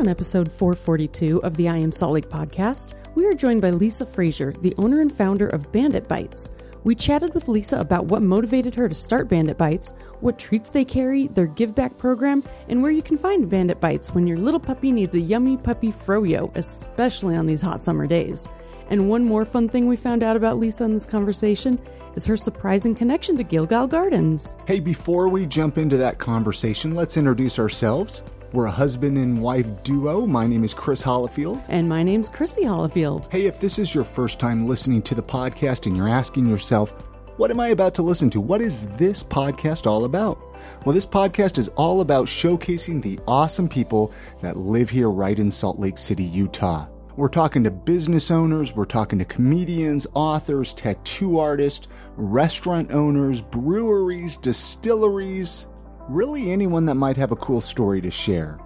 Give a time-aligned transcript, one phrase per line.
[0.00, 4.06] on episode 442 of the I Am Salt Lake podcast, we are joined by Lisa
[4.06, 6.52] Frazier, the owner and founder of Bandit Bites.
[6.84, 10.86] We chatted with Lisa about what motivated her to start Bandit Bites, what treats they
[10.86, 14.58] carry, their give back program, and where you can find Bandit Bites when your little
[14.58, 18.48] puppy needs a yummy puppy froyo, especially on these hot summer days.
[18.88, 21.78] And one more fun thing we found out about Lisa in this conversation
[22.14, 24.56] is her surprising connection to Gilgal Gardens.
[24.66, 28.24] Hey, before we jump into that conversation, let's introduce ourselves.
[28.52, 30.26] We're a husband and wife duo.
[30.26, 31.64] My name is Chris Hollifield.
[31.68, 33.30] And my name's Chrissy Hollifield.
[33.30, 36.90] Hey, if this is your first time listening to the podcast and you're asking yourself,
[37.36, 38.40] what am I about to listen to?
[38.40, 40.36] What is this podcast all about?
[40.84, 45.48] Well, this podcast is all about showcasing the awesome people that live here right in
[45.48, 46.88] Salt Lake City, Utah.
[47.16, 54.36] We're talking to business owners, we're talking to comedians, authors, tattoo artists, restaurant owners, breweries,
[54.36, 55.68] distilleries,
[56.10, 58.58] really anyone that might have a cool story to share.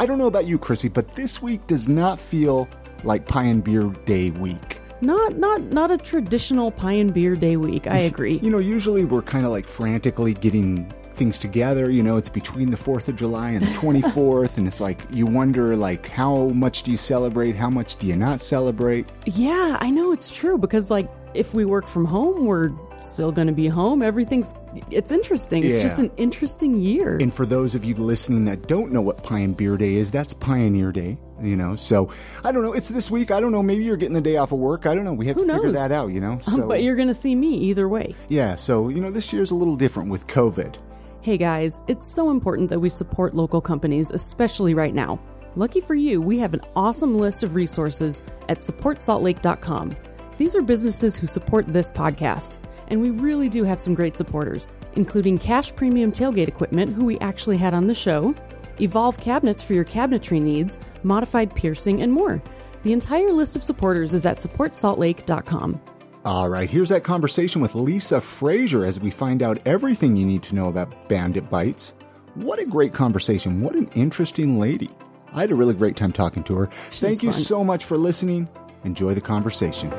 [0.00, 2.68] I don't know about you, Chrissy, but this week does not feel
[3.04, 4.80] like Pie and Beer Day week.
[5.00, 7.88] Not not not a traditional pie and beer day week.
[7.88, 8.38] I agree.
[8.38, 11.90] You know, usually we're kind of like frantically getting things together.
[11.90, 15.26] You know, it's between the 4th of July and the 24th, and it's like you
[15.26, 17.56] wonder, like, how much do you celebrate?
[17.56, 19.06] How much do you not celebrate?
[19.26, 23.46] Yeah, I know it's true because, like, if we work from home, we're still going
[23.46, 24.02] to be home.
[24.02, 24.54] Everything's,
[24.90, 25.64] it's interesting.
[25.64, 25.82] It's Yeah.
[25.82, 27.16] just an interesting year.
[27.18, 30.10] And for those of you listening that don't know what Pie and Beer Day is,
[30.10, 31.18] that's Pioneer Day.
[31.40, 32.08] You know, so
[32.44, 32.72] I don't know.
[32.72, 33.32] It's this week.
[33.32, 33.64] I don't know.
[33.64, 34.86] Maybe you're getting the day off of work.
[34.86, 35.12] I don't know.
[35.14, 36.10] We have Who to figure that out.
[36.12, 36.32] You know.
[36.34, 38.14] Um, so but you're going to see me either way.
[38.28, 38.54] yeah.
[38.54, 40.76] So you know, this year's a little different with COVID.
[41.20, 45.20] Hey guys, it's so important that we support local companies, especially right now.
[45.56, 49.96] Lucky for you, we have an awesome list of resources at supportsaltlake.com.
[50.36, 54.68] These are businesses who support this podcast, and we really do have some great supporters,
[54.94, 58.34] including Cash Premium Tailgate Equipment, who we actually had on the show,
[58.80, 62.42] Evolve Cabinets for your cabinetry needs, Modified Piercing, and more.
[62.82, 65.80] The entire list of supporters is at supportsaltlake.com.
[66.24, 66.70] All right.
[66.70, 70.68] Here's that conversation with Lisa Frazier as we find out everything you need to know
[70.68, 71.94] about Bandit Bites.
[72.34, 73.60] What a great conversation.
[73.60, 74.88] What an interesting lady.
[75.32, 76.66] I had a really great time talking to her.
[76.66, 77.40] Thank you fun.
[77.40, 78.48] so much for listening.
[78.84, 79.90] Enjoy the conversation.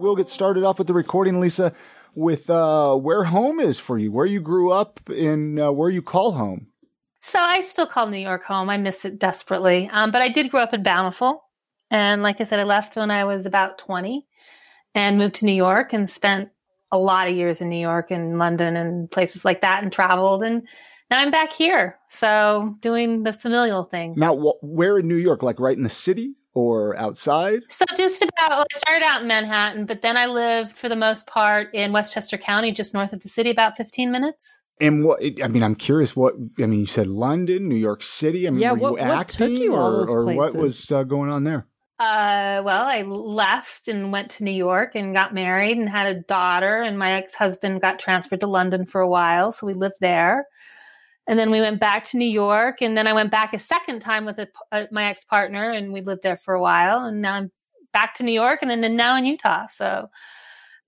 [0.00, 1.74] We'll get started off with the recording, Lisa,
[2.14, 6.00] with uh, where home is for you, where you grew up, and uh, where you
[6.00, 6.68] call home.
[7.20, 8.70] So I still call New York home.
[8.70, 9.90] I miss it desperately.
[9.92, 11.44] Um, but I did grow up in Bountiful.
[11.90, 14.26] And like I said, I left when I was about 20
[14.94, 16.48] and moved to New York and spent
[16.90, 20.42] a lot of years in New York and London and places like that and traveled.
[20.42, 20.66] And
[21.10, 21.98] now I'm back here.
[22.08, 24.14] So doing the familial thing.
[24.16, 25.42] Now, wh- where in New York?
[25.42, 27.60] Like right in the city or outside?
[27.68, 31.26] So just about, I started out in Manhattan, but then I lived for the most
[31.26, 34.62] part in Westchester County, just north of the city, about 15 minutes.
[34.80, 38.46] And what, I mean, I'm curious what, I mean, you said London, New York City.
[38.46, 40.54] I mean, Yeah, were what- you what acting took you all or, those or what
[40.54, 41.66] was uh, going on there?
[41.98, 46.20] Uh, well, I left and went to New York and got married and had a
[46.20, 46.80] daughter.
[46.80, 50.46] And my ex husband got transferred to London for a while, so we lived there.
[51.30, 54.00] And then we went back to New York, and then I went back a second
[54.00, 57.04] time with a, uh, my ex partner, and we lived there for a while.
[57.04, 57.52] And now I'm
[57.92, 59.66] back to New York, and then and now in Utah.
[59.68, 60.08] So,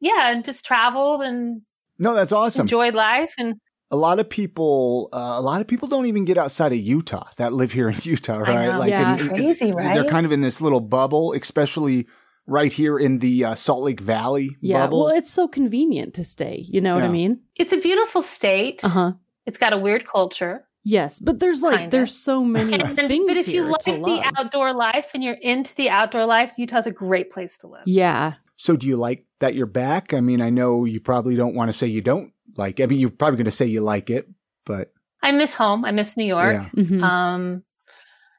[0.00, 1.62] yeah, and just traveled and
[2.00, 2.62] No, that's awesome.
[2.62, 3.32] enjoyed life.
[3.38, 3.60] And
[3.92, 7.28] a lot of people, uh, a lot of people don't even get outside of Utah
[7.36, 8.66] that live here in Utah, right?
[8.66, 8.84] know.
[8.84, 9.14] Yeah.
[9.14, 9.94] It's crazy, right?
[9.94, 12.08] They're kind of in this little bubble, especially
[12.48, 15.04] right here in the uh, Salt Lake Valley Yeah, bubble.
[15.04, 16.64] well, it's so convenient to stay.
[16.69, 17.42] You know what I mean?
[17.54, 18.84] it's a beautiful state.
[18.84, 19.12] Uh huh.
[19.47, 20.64] It's got a weird culture.
[20.84, 21.91] Yes, but there's like Kinda.
[21.97, 24.25] there's so many And- things but if you like the love.
[24.36, 27.82] outdoor life and you're into the outdoor life, Utah's a great place to live.
[27.86, 30.12] yeah, so, do you like that you're back?
[30.14, 32.81] I mean, I know you probably don't want to say you don't like.
[32.81, 34.28] I mean, you're probably going to say you like it,
[34.66, 34.92] but
[35.22, 35.84] I miss home.
[35.84, 36.52] I miss New York.
[36.52, 37.02] yeah, Mhm.
[37.02, 37.64] Um,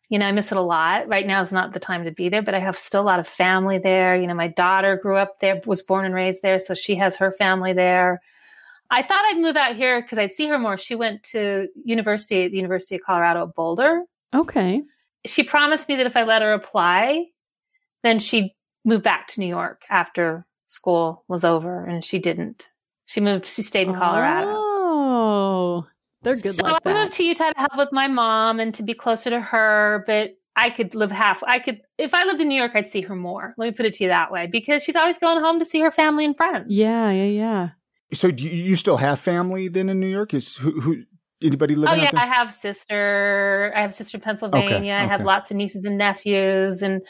[0.09, 1.07] you know, I miss it a lot.
[1.09, 3.19] Right now is not the time to be there, but I have still a lot
[3.19, 4.15] of family there.
[4.15, 7.15] You know, my daughter grew up there, was born and raised there, so she has
[7.17, 8.21] her family there.
[8.93, 10.77] I thought I'd move out here because I'd see her more.
[10.77, 14.03] She went to university at the University of Colorado at Boulder.
[14.33, 14.83] okay.
[15.25, 17.27] She promised me that if I let her apply,
[18.03, 18.51] then she'd
[18.83, 22.69] move back to New York after school was over, and she didn't.
[23.05, 23.45] She moved.
[23.45, 24.53] She stayed in Colorado.
[24.55, 25.87] Oh,
[26.23, 28.83] they're good so like I moved to Utah to help with my mom and to
[28.83, 31.41] be closer to her, but I could live half.
[31.47, 33.53] I could, if I lived in New York, I'd see her more.
[33.57, 35.79] Let me put it to you that way, because she's always going home to see
[35.79, 36.65] her family and friends.
[36.67, 37.69] yeah, yeah, yeah.
[38.13, 40.33] So, do you, you still have family then in New York?
[40.33, 41.03] Is who, who
[41.41, 42.21] anybody Oh living yeah, out there?
[42.21, 43.73] I have sister.
[43.75, 44.93] I have sister in Pennsylvania.
[44.93, 47.01] I have lots of nieces and nephews, and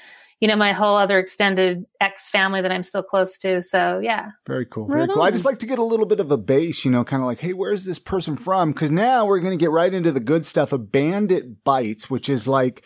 [0.44, 3.62] you know, my whole other extended ex family that I'm still close to.
[3.62, 4.32] So yeah.
[4.46, 4.88] Very cool.
[4.88, 5.22] Very Right cool.
[5.22, 7.28] I just like to get a little bit of a base, you know, kind of
[7.28, 8.74] like, hey, where's this person from?
[8.74, 12.28] Because now we're going to get right into the good stuff of Bandit Bites, which
[12.28, 12.86] is like,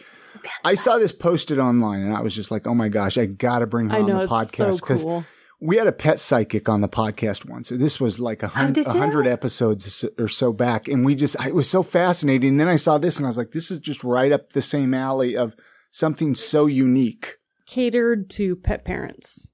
[0.63, 3.59] I saw this posted online and I was just like, oh my gosh, I got
[3.59, 5.25] to bring her I on know the it's podcast so because cool.
[5.59, 7.69] We had a pet psychic on the podcast once.
[7.69, 8.99] So this was like a hun- oh, did a you?
[8.99, 10.87] hundred episodes or so back.
[10.87, 12.51] And we just, it was so fascinating.
[12.51, 14.61] And then I saw this and I was like, this is just right up the
[14.61, 15.55] same alley of
[15.89, 17.37] something so unique.
[17.65, 19.51] Catered to pet parents.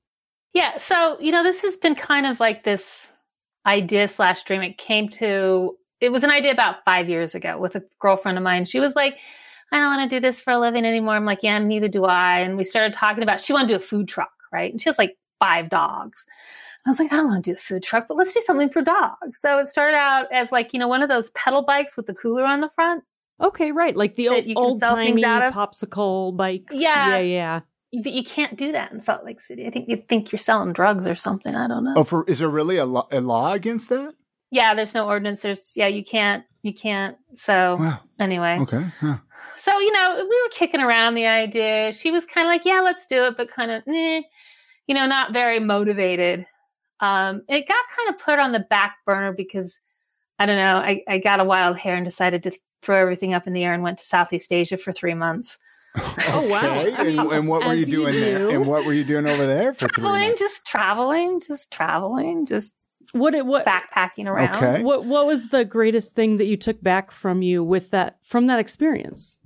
[0.54, 0.78] Yeah.
[0.78, 3.14] So, you know, this has been kind of like this
[3.66, 4.62] idea slash dream.
[4.62, 8.44] It came to, it was an idea about five years ago with a girlfriend of
[8.44, 8.66] mine.
[8.66, 9.18] She was like,
[9.72, 11.16] I don't want to do this for a living anymore.
[11.16, 12.40] I'm like, yeah, neither do I.
[12.40, 14.70] And we started talking about, she wanted to do a food truck, right?
[14.70, 16.26] And she was like five dogs.
[16.86, 18.70] I was like, I don't want to do a food truck, but let's do something
[18.70, 19.40] for dogs.
[19.40, 22.14] So it started out as like, you know, one of those pedal bikes with the
[22.14, 23.04] cooler on the front.
[23.42, 23.96] Okay, right.
[23.96, 25.54] Like the old old sell timey out of?
[25.54, 26.76] popsicle bikes.
[26.76, 27.18] Yeah.
[27.18, 27.60] Yeah, yeah.
[28.04, 29.68] But you can't do that in Salt Lake City.
[29.68, 31.56] I think you think you're selling drugs or something.
[31.56, 31.94] I don't know.
[31.98, 34.14] Oh, for, is there really a, lo- a law against that?
[34.52, 35.42] Yeah, there's no ordinance.
[35.42, 37.18] There's yeah, you can't you can't.
[37.36, 38.00] So Wow.
[38.20, 38.84] anyway, Okay.
[39.00, 39.18] Huh.
[39.58, 41.92] so you know, we were kicking around the idea.
[41.92, 44.22] She was kind of like, yeah, let's do it, but kind of, eh,
[44.88, 46.46] you know, not very motivated.
[47.00, 49.80] Um, it got kind of put on the back burner because
[50.40, 50.78] I don't know.
[50.78, 52.52] I, I got a wild hair and decided to
[52.82, 55.58] throw everything up in the air and went to Southeast Asia for three months.
[55.96, 56.72] Oh, wow.
[56.72, 56.94] Okay.
[56.94, 58.50] I mean, and, and what were you as you doing there?
[58.50, 60.40] And what were you doing over there for three Traveling, months?
[60.40, 62.74] just traveling, just traveling, just
[63.12, 64.56] What it what backpacking around.
[64.56, 64.82] Okay.
[64.84, 68.48] what what was the greatest thing that you took back from you with that from
[68.48, 69.40] that experience?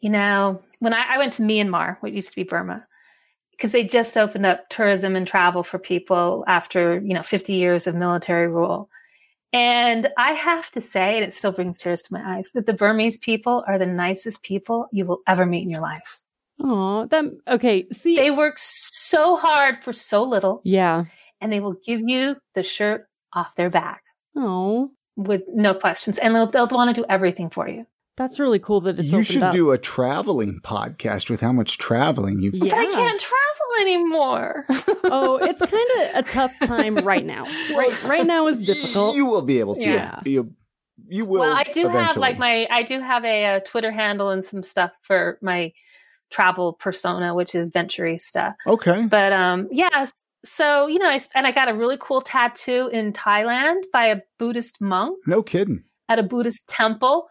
[0.00, 2.86] You know, when I, I went to Myanmar, what used to be Burma,
[3.58, 7.88] because they just opened up tourism and travel for people after, you know, 50 years
[7.88, 8.88] of military rule.
[9.52, 12.72] And I have to say, and it still brings tears to my eyes, that the
[12.72, 16.20] Burmese people are the nicest people you will ever meet in your life.
[16.60, 17.86] Oh, that okay.
[17.90, 21.04] See, They work so hard for so little, yeah.
[21.40, 24.02] and they will give you the shirt off their back
[24.36, 26.18] Oh, with no questions.
[26.18, 27.86] And they'll, they'll want to do everything for you.
[28.18, 29.52] That's really cool that it's you should up.
[29.54, 32.64] do a traveling podcast with how much traveling you've Yeah.
[32.70, 34.66] But I can't travel anymore.
[35.04, 35.72] oh, it's kind
[36.16, 37.44] of a tough time right now.
[37.74, 39.14] Right, right now is difficult.
[39.16, 39.84] You will be able to.
[39.86, 40.20] Yeah.
[40.26, 40.52] You,
[41.06, 41.40] you will.
[41.40, 44.62] well, I do have like my I do have a, uh Twitter handle and some
[44.62, 45.72] stuff for my
[46.30, 48.54] travel persona, which is Venturista.
[48.66, 49.06] Okay.
[49.08, 50.12] But um, yes.
[50.44, 54.06] So you know, I, s- and I got a really cool tattoo in Thailand by
[54.06, 55.84] a Buddhist monk No kidding.
[56.08, 57.28] at a Buddhist temple.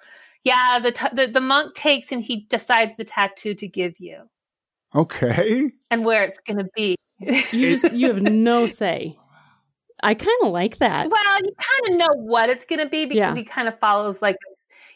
[0.48, 4.24] Yeah, the t- the, the monk takes and he decides the tattoo to give you
[4.96, 5.72] Okay.
[5.92, 6.96] and where it's going to be.
[7.20, 9.18] You just you have no say.
[10.04, 11.10] I kind of like that.
[11.10, 13.36] Well, you kind of know what it's going to be because Yeah.
[13.36, 14.36] he kind of follows like,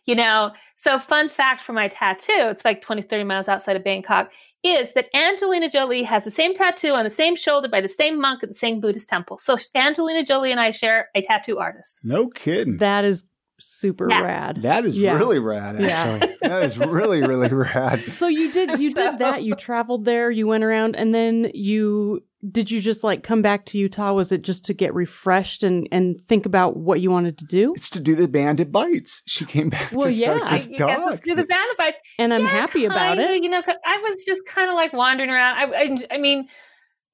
[0.05, 0.51] you know.
[0.75, 4.31] So, fun fact for my tattoo, it's like 20, 30 miles outside of Bangkok,
[4.63, 8.21] is that Angelina Jolie has the same tattoo on the same shoulder by the same
[8.21, 9.39] monk at the same Buddhist temple.
[9.39, 11.99] So, Angelina Jolie and I share a tattoo artist.
[12.03, 12.77] No kidding.
[12.77, 13.23] That is
[13.61, 14.21] super Yeah.
[14.21, 14.57] rad.
[14.63, 15.13] that is Yeah.
[15.17, 15.79] really rad.
[15.79, 16.19] Yeah.
[16.21, 17.99] Actually, that is really really rad.
[17.99, 19.43] So you did you So- did that.
[19.43, 20.29] You traveled there.
[20.31, 24.13] You went around, and then you did you just like come back to Utah?
[24.13, 27.71] Was it just to get refreshed and and think about what you wanted to do?
[27.75, 29.21] It's to do the bandit bites.
[29.27, 30.43] She came back Well, to start yeah.
[30.47, 31.05] I this guess dog.
[31.09, 31.97] let's do the Vanabites.
[32.17, 33.43] And I'm Yeah, happy about kinda, it.
[33.43, 35.57] You know, I was just kind of like wandering around.
[35.57, 36.47] I, I, I mean,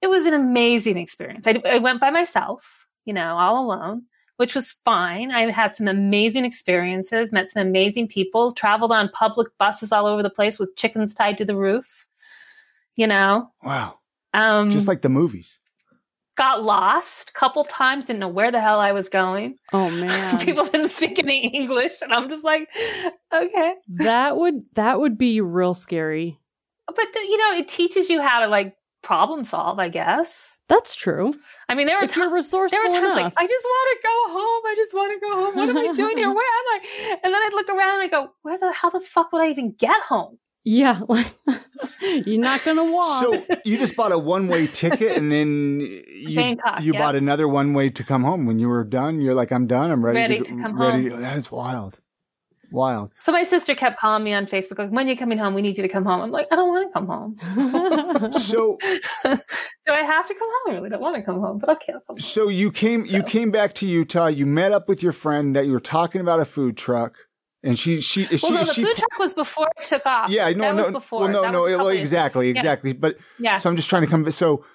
[0.01, 1.45] it was an amazing experience.
[1.45, 4.03] I, I went by myself, you know, all alone,
[4.38, 5.32] which was fine.
[5.32, 10.24] I had some amazing experiences, met some amazing people, traveled on public buses all over
[10.24, 12.08] the place with chickens tied to the roof.
[12.96, 14.00] You know, wow.
[14.34, 15.60] um, Just like the movies.
[16.36, 19.58] got lost a couple times, didn't know where the hell I was going.
[19.74, 22.70] Oh man, People didn't speak any English, and I'm just like,
[23.34, 23.75] okay.
[23.88, 26.39] that would that would be real scary.
[26.88, 28.76] But the, you know, it teaches you how to like
[29.07, 30.59] problem solve, I guess.
[30.67, 31.33] That's true.
[31.69, 32.33] I mean, there were you're times.
[32.33, 33.33] resourceful There were times like.
[33.37, 34.61] I just want to go home.
[34.65, 35.55] I just want to go home.
[35.55, 36.27] What am I doing here?
[36.33, 37.17] Where am I?
[37.23, 39.49] And then I'd look around and I go, where the how the fuck would I
[39.49, 40.39] even get home?
[40.67, 41.33] yeah, like
[42.01, 43.23] you're not gonna walk.
[43.23, 46.99] So you just bought a one way ticket and then you, Bangkok, you yeah.
[46.99, 48.45] bought another one way to come home.
[48.45, 49.91] When you were done, you're like, I'm done.
[49.91, 51.21] I'm ready, Ready to, to come ready home.
[51.21, 52.01] That is wild.
[52.71, 53.12] Wild.
[53.19, 55.53] So my sister kept calling me on Facebook, like, when are you coming home?
[55.53, 56.21] We need you to come home.
[56.21, 58.31] I'm like, I don't want to come home.
[58.33, 58.77] So
[59.24, 60.74] Do I have to come home?
[60.74, 62.19] I really don't want to come home, but okay, I'll come home.
[62.19, 64.27] so you came you came back to Utah.
[64.27, 67.15] You met up with your friend that you were talking about a food truck,
[67.63, 70.05] and she she is Well, she, no, the she food truck was before it took
[70.05, 70.29] off.
[70.29, 71.21] yeah no that no was before.
[71.21, 73.57] well no That no it- probably- exactly exactly but Yeah.
[73.59, 74.65] so I'm just trying to come so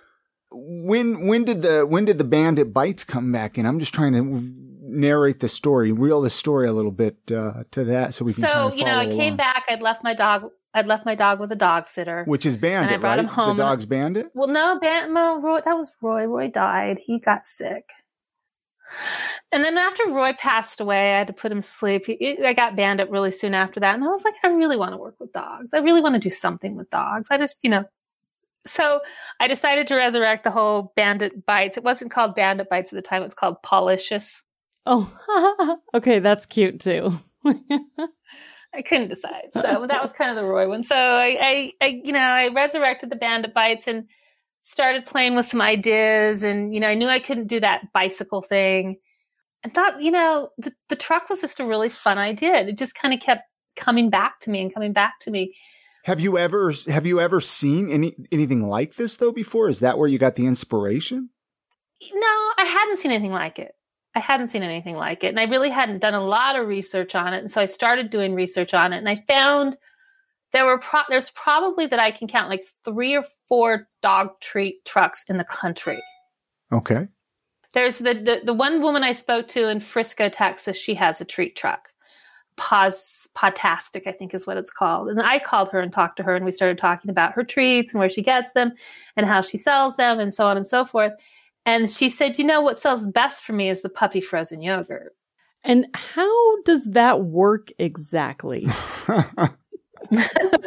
[0.51, 4.13] when when did the when did the bandit bites come back and I'm just trying
[4.15, 8.33] to narrate the story, reel the story a little bit uh, to that, so we
[8.33, 8.43] can.
[8.43, 9.65] So you know, I came back.
[9.69, 10.51] I'd left my dog.
[10.75, 13.21] I'd left my dog with a dog sitter, which is Bandit, and I brought right?
[13.21, 13.57] him home.
[13.57, 14.31] The dog's Bandit.
[14.35, 15.13] Well, no, Bandit.
[15.13, 15.61] No, Roy.
[15.65, 16.25] That was Roy.
[16.25, 17.01] Roy died.
[17.05, 17.91] He got sick.
[19.53, 22.07] And then after Roy passed away, I had to put him to sleep.
[22.07, 24.93] He, I got Bandit really soon after that, and I was like, I really want
[24.93, 25.75] to work with dogs.
[25.75, 27.29] I really want to do something with dogs.
[27.31, 27.85] I just, you know,
[28.65, 29.01] so
[29.41, 31.77] I decided to resurrect the whole Bandit Bites.
[31.77, 34.43] It wasn't called Bandit Bites at the time; it was called Pawlicious.
[34.87, 37.19] Oh, okay, that's cute too.
[37.45, 40.83] I couldn't decide, so that was kind of the Roy one.
[40.83, 44.07] So I, I, I, you know, I resurrected the Bandit Bites and
[44.63, 48.43] started playing with some ideas, and you know, I knew I couldn't do that bicycle
[48.43, 48.97] thing,
[49.63, 52.57] and thought, you know, the, the truck was just a really fun idea.
[52.57, 53.43] It just kind of kept
[53.77, 55.55] coming back to me and coming back to me.
[56.05, 59.69] Have you ever have you ever seen any anything like this though before?
[59.69, 61.31] Is that where you got the inspiration?
[62.13, 63.75] No, I hadn't seen anything like it.
[64.15, 67.15] I hadn't seen anything like it, and I really hadn't done a lot of research
[67.15, 67.39] on it.
[67.39, 69.79] And so I started doing research on it, and I found
[70.53, 74.85] there were pro- there's probably that I can count like three or four dog treat
[74.85, 75.99] trucks in the country.
[76.71, 77.09] Okay.
[77.73, 80.77] There's the, the the one woman I spoke to in Frisco, Texas.
[80.77, 81.89] She has a treat truck.
[82.57, 85.09] Pos Potastic, I think is what it's called.
[85.09, 87.93] And I called her and talked to her, and we started talking about her treats
[87.93, 88.73] and where she gets them
[89.17, 91.13] and how she sells them and so on and so forth.
[91.65, 95.15] And she said, You know, what sells best for me is the puppy frozen yogurt.
[95.65, 98.67] And how does that work exactly?
[100.11, 100.67] Without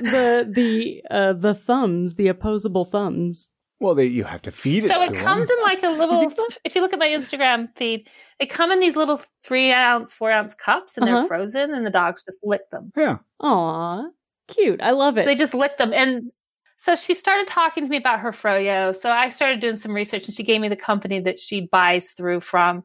[0.00, 3.50] the the uh, the thumbs, the opposable thumbs.
[3.80, 4.88] Well, they, you have to feed it.
[4.88, 5.56] So it comes them.
[5.56, 6.32] in like a little.
[6.64, 8.08] If you look at my Instagram feed,
[8.40, 11.20] they come in these little three ounce, four ounce cups, and uh-huh.
[11.20, 12.92] they're frozen, and the dogs just lick them.
[12.96, 13.18] Yeah.
[13.40, 14.06] Aw,
[14.48, 14.82] cute.
[14.82, 15.22] I love it.
[15.22, 16.32] So they just lick them, and
[16.78, 18.94] so she started talking to me about her froyo.
[18.94, 22.12] So I started doing some research, and she gave me the company that she buys
[22.12, 22.84] through from,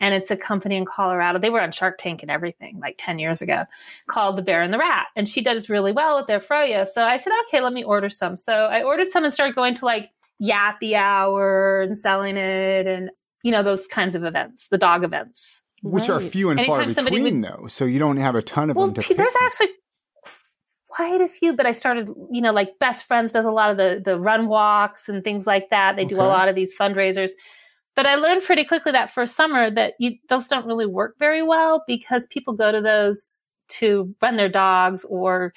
[0.00, 1.38] and it's a company in Colorado.
[1.38, 3.64] They were on Shark Tank and everything like ten years ago,
[4.06, 6.88] called the Bear and the Rat, and she does really well with their froyo.
[6.88, 8.36] So I said, okay, let me order some.
[8.36, 10.10] So I ordered some and started going to like
[10.42, 13.10] yappy hour and selling it and
[13.42, 16.16] you know those kinds of events the dog events which right.
[16.16, 18.76] are few and Anytime far between would, though so you don't have a ton of
[18.76, 19.44] well, them there's from.
[19.44, 19.68] actually
[20.94, 23.76] quite a few but i started you know like best friends does a lot of
[23.76, 26.14] the the run walks and things like that they okay.
[26.14, 27.30] do a lot of these fundraisers
[27.96, 31.42] but i learned pretty quickly that first summer that you, those don't really work very
[31.42, 35.52] well because people go to those to run their dogs or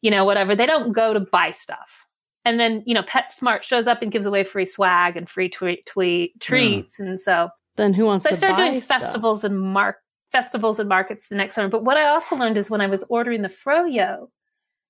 [0.00, 2.06] you know whatever they don't go to buy stuff
[2.44, 5.84] and then you know PetSmart shows up and gives away free swag and free tweet,
[5.84, 8.46] tweet treats, and so then who wants to so to?
[8.46, 9.02] I started doing stuff?
[9.02, 9.96] festivals and mark
[10.32, 11.68] festivals and markets the next summer.
[11.68, 14.28] But what I also learned is when I was ordering the froyo,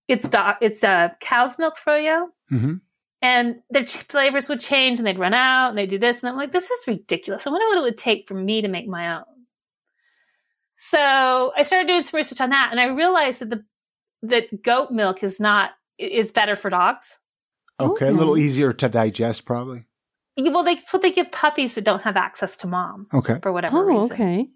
[0.08, 2.26] it's do- it's a cow's milk froyo.
[2.50, 2.74] Mm-hmm.
[3.20, 6.22] And their flavors would change and they'd run out and they'd do this.
[6.22, 7.46] And I'm like, this is ridiculous.
[7.46, 9.24] I wonder what it would take for me to make my own.
[10.78, 13.64] So I started doing some research on that and I realized that the
[14.22, 17.18] that goat milk is not is better for dogs.
[17.80, 19.84] Okay, a little easier to digest, probably.
[20.36, 23.06] Yeah, Well, they, it's what they give puppies that don't have access to mom.
[23.14, 23.38] Okay.
[23.42, 24.14] For whatever oh, reason.
[24.14, 24.48] okay.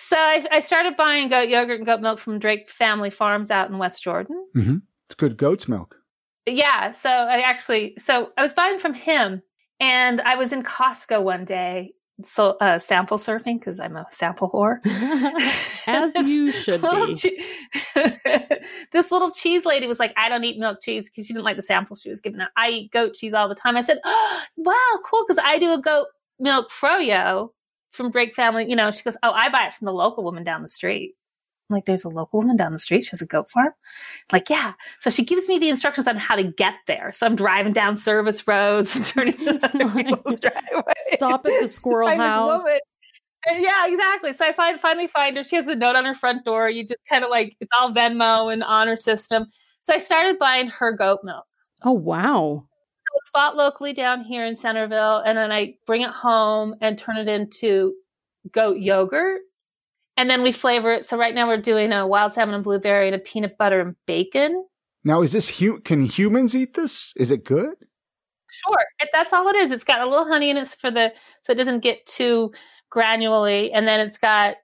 [0.00, 3.68] So I, I, started buying goat yogurt and goat milk from Drake Family Farms out
[3.68, 4.46] in West Jordan.
[4.56, 4.76] Mm-hmm.
[5.06, 5.96] It's good goat's milk.
[6.46, 6.92] Yeah.
[6.92, 9.42] So I actually, so I was buying from him,
[9.80, 14.48] and I was in Costco one day so uh, sample surfing because I'm a sample
[14.50, 14.78] whore.
[15.88, 17.14] As you should be.
[17.14, 18.60] Che-
[18.92, 21.56] this little cheese lady was like, "I don't eat milk cheese because she didn't like
[21.56, 22.50] the samples she was giving out.
[22.56, 25.72] I eat goat cheese all the time." I said, oh, "Wow, cool!" Because I do
[25.72, 26.06] a goat
[26.38, 27.50] milk froyo
[27.90, 28.68] from Drake Family.
[28.68, 31.14] You know, she goes, "Oh, I buy it from the local woman down the street."
[31.68, 33.04] I'm like, there's a local woman down the street.
[33.04, 33.66] She has a goat farm.
[33.68, 33.72] I'm
[34.32, 34.72] like, yeah.
[35.00, 37.12] So she gives me the instructions on how to get there.
[37.12, 39.04] So I'm driving down service roads and
[39.36, 40.94] turning other people's driveways.
[41.12, 42.64] Stop at the squirrel house.
[43.46, 44.32] And yeah, exactly.
[44.32, 45.44] So I find, finally find her.
[45.44, 46.70] She has a note on her front door.
[46.70, 49.46] You just kind of like, it's all Venmo and honor system.
[49.82, 51.44] So I started buying her goat milk.
[51.82, 52.66] Oh, wow.
[53.10, 55.18] So it's bought locally down here in Centerville.
[55.18, 57.94] And then I bring it home and turn it into
[58.52, 59.40] goat yogurt
[60.18, 61.04] and then we flavor it.
[61.04, 63.94] So right now we're doing a wild salmon and blueberry and a peanut butter and
[64.04, 64.66] bacon.
[65.04, 67.14] Now, is this hu- can humans eat this?
[67.16, 67.76] Is it good?
[68.50, 69.70] Sure, it, that's all it is.
[69.70, 72.52] It's got a little honey in it for the so it doesn't get too
[72.90, 74.56] granularly, and then it's got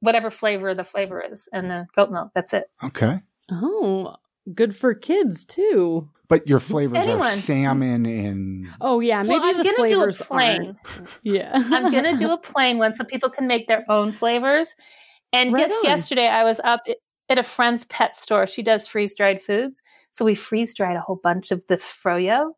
[0.00, 2.32] whatever flavor the flavor is, and the goat milk.
[2.34, 2.64] That's it.
[2.82, 3.20] Okay.
[3.52, 4.16] Oh,
[4.54, 6.08] good for kids too.
[6.28, 7.28] But your flavors Anyone.
[7.28, 10.76] are salmon and oh yeah, maybe well, I'm the gonna flavors do a plain.
[11.22, 14.74] yeah, I'm gonna do a plain one so people can make their own flavors.
[15.32, 15.90] And right just on.
[15.90, 16.82] yesterday, I was up
[17.28, 18.46] at a friend's pet store.
[18.46, 22.52] She does freeze dried foods, so we freeze dried a whole bunch of this froyo.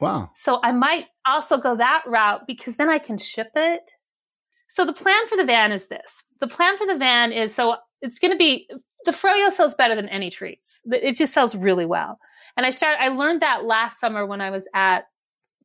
[0.00, 0.30] Wow!
[0.34, 3.82] So I might also go that route because then I can ship it.
[4.68, 6.22] So the plan for the van is this.
[6.38, 8.68] The plan for the van is so it's going to be
[9.04, 10.82] the froyo sells better than any treats.
[10.90, 12.18] It just sells really well.
[12.56, 15.06] And I started I learned that last summer when I was at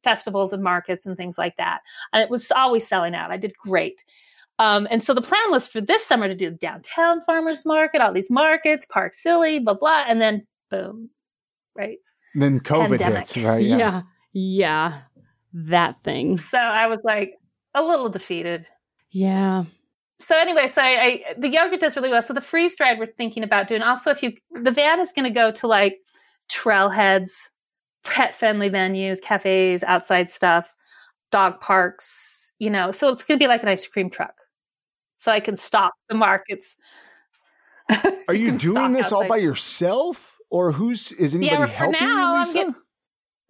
[0.04, 1.82] festivals and markets and things like that.
[2.13, 3.32] And it was always selling out.
[3.32, 4.04] I did great.
[4.58, 8.01] Um, and so the plan was for this summer to do the downtown farmers market,
[8.01, 11.10] all these markets, Park Silly, blah blah, and then boom,
[11.75, 11.98] right?
[12.34, 13.18] And then COVID Pandemic.
[13.20, 13.65] hits, right?
[13.65, 14.04] Yeah.
[14.32, 15.01] yeah.
[15.54, 16.38] That thing.
[16.38, 17.34] So I was like
[17.74, 18.65] a little defeated.
[19.10, 19.65] Yeah.
[20.25, 22.24] So anyway, so I, I the yogurt does really well.
[22.24, 23.84] So the freeze dried we're thinking about doing.
[23.84, 26.00] Also, if you the van is going to go to like
[26.50, 27.29] trailheads,
[28.03, 30.74] pet friendly venues, cafes, outside stuff,
[31.32, 32.51] dog parks.
[32.58, 34.34] You know, so it's going to be like an ice cream truck.
[35.17, 36.75] So I can stop the markets.
[38.27, 42.39] Are you doing this all by yourself, or who's is anybody well, helping now, you,
[42.39, 42.75] Lisa?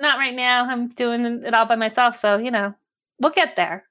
[0.01, 0.65] Not right now.
[0.65, 2.17] I'm doing it all by myself.
[2.17, 2.75] So you know,
[3.21, 3.85] we'll get there.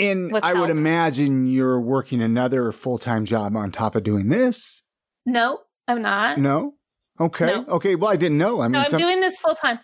[0.00, 4.82] And I would imagine you're working another full time job on top of doing this.
[5.26, 6.38] No, I'm not.
[6.38, 6.74] No,
[7.20, 7.64] okay, No.
[7.68, 7.94] okay.
[7.96, 8.60] Well, I didn't know.
[8.60, 9.78] I mean, no, I'm some- doing this full time.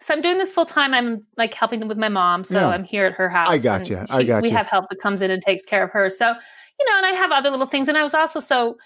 [0.00, 0.94] So I'm doing this full time.
[0.94, 2.42] I'm like helping with my mom.
[2.42, 2.68] So Yeah.
[2.68, 3.48] I'm here at her house.
[3.48, 4.06] I got gotcha.
[4.10, 4.42] I she- gotcha.
[4.42, 6.10] We have help that comes in and takes care of her.
[6.10, 7.86] So, you know, and I have other little things.
[7.86, 8.76] And I was also so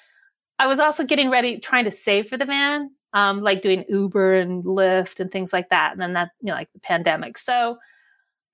[0.59, 4.35] I was also getting ready, trying to save for the van, um, like doing Uber
[4.35, 5.93] and Lyft and things like that.
[5.93, 7.39] And then that, you know, like the pandemic.
[7.39, 7.79] So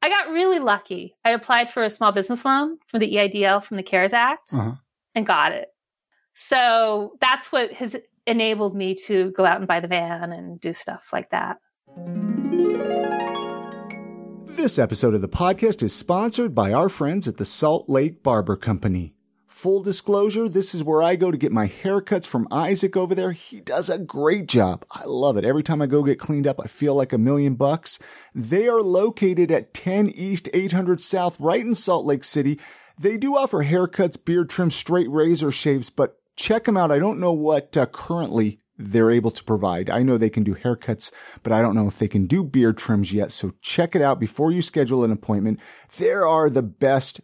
[0.05, 1.15] I got really lucky.
[1.25, 4.73] I applied for a small business loan from the EIDL from the CARES Act Uh-huh.
[5.15, 5.69] and got it.
[6.35, 7.95] So that's what has
[8.27, 11.59] enabled me to go out and buy the van and do stuff like that.
[14.47, 18.57] This episode of the podcast is sponsored by our friends at the Salt Lake Barber
[18.57, 19.15] Company.
[19.53, 23.33] Full disclosure, this is where I go to get my haircuts from Isaac over there.
[23.33, 24.87] He does a great job.
[24.91, 25.45] I love it.
[25.45, 27.99] Every time I go get cleaned up, I feel like a million bucks.
[28.35, 32.59] They are located at 10 East 800 South, right in Salt Lake City.
[32.99, 36.91] They do offer haircuts, beard trims, straight razor shaves, but check them out.
[36.91, 39.91] I don't know what uh, currently they're able to provide.
[39.91, 42.79] I know they can do haircuts, but I don't know if they can do beard
[42.79, 43.33] trims yet.
[43.33, 45.61] So check it out before you schedule an appointment.
[45.99, 47.21] There are the best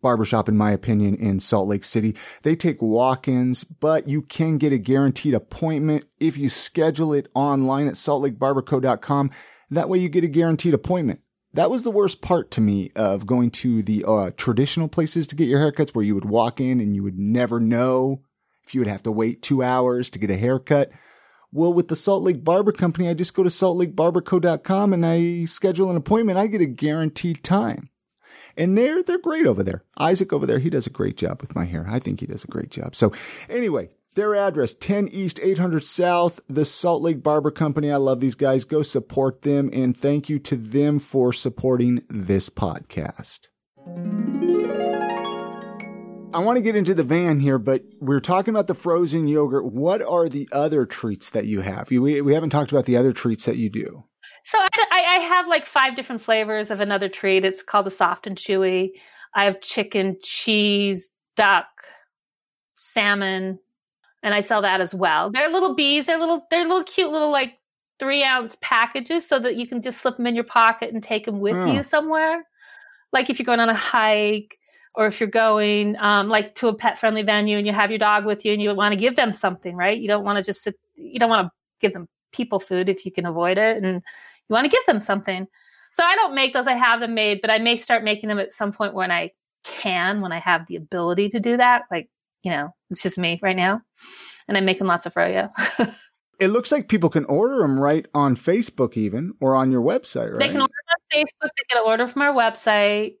[0.00, 2.16] barbershop, in my opinion, in Salt Lake City.
[2.42, 7.86] They take walk-ins, but you can get a guaranteed appointment if you schedule it online
[7.86, 9.30] at saltlakebarberco.com.
[9.70, 11.20] That way you get a guaranteed appointment.
[11.52, 15.36] That was the worst part to me of going to the uh, traditional places to
[15.36, 18.22] get your haircuts where you would walk in and you would never know
[18.64, 20.92] if you would have to wait two hours to get a haircut.
[21.52, 25.90] Well, with the Salt Lake Barber Company, I just go to saltlakebarberco.com and I schedule
[25.90, 26.38] an appointment.
[26.38, 27.88] I get a guaranteed time.
[28.60, 29.84] And they're, they're great over there.
[29.96, 31.86] Isaac over there, he does a great job with my hair.
[31.88, 32.94] I think he does a great job.
[32.94, 33.10] So
[33.48, 37.90] anyway, their address, 10 East 800 South, the Salt Lake Barber Company.
[37.90, 38.64] I love these guys.
[38.66, 39.70] Go support them.
[39.72, 43.48] And thank you to them for supporting this podcast.
[46.34, 49.72] I want to get into the van here, but we're talking about the frozen yogurt.
[49.72, 51.90] What are the other treats that you have?
[51.90, 54.04] We, we haven't talked about the other treats that you do.
[54.50, 57.44] So I, I, I have like five different flavors of another treat.
[57.44, 58.90] It's called the soft and chewy.
[59.32, 61.68] I have chicken, cheese, duck,
[62.74, 63.60] salmon,
[64.24, 65.30] and I sell that as well.
[65.30, 66.06] They're little bees.
[66.06, 66.48] They're little.
[66.50, 67.60] They're little cute little like
[68.00, 71.26] three ounce packages, so that you can just slip them in your pocket and take
[71.26, 72.42] them with you somewhere.
[73.12, 74.58] Like if you're going on a hike,
[74.96, 78.00] or if you're going um, like to a pet friendly venue and you have your
[78.00, 79.96] dog with you and you want to give them something, right?
[79.96, 80.74] You don't want to just sit.
[80.96, 84.02] You don't want to give them people food if you can avoid it, and
[84.50, 85.46] you want to give them something.
[85.92, 86.66] So I don't make those.
[86.66, 89.30] I have them made, but I may start making them at some point when I
[89.64, 91.82] can, when I have the ability to do that.
[91.90, 92.10] Like,
[92.42, 93.80] you know, it's just me right now.
[94.48, 95.48] And I'm making lots of froyo.
[96.40, 100.30] It looks like people can order them right on Facebook, even or on your website,
[100.30, 100.38] right?
[100.38, 101.50] They can order on Facebook.
[101.54, 103.16] They can order from our website.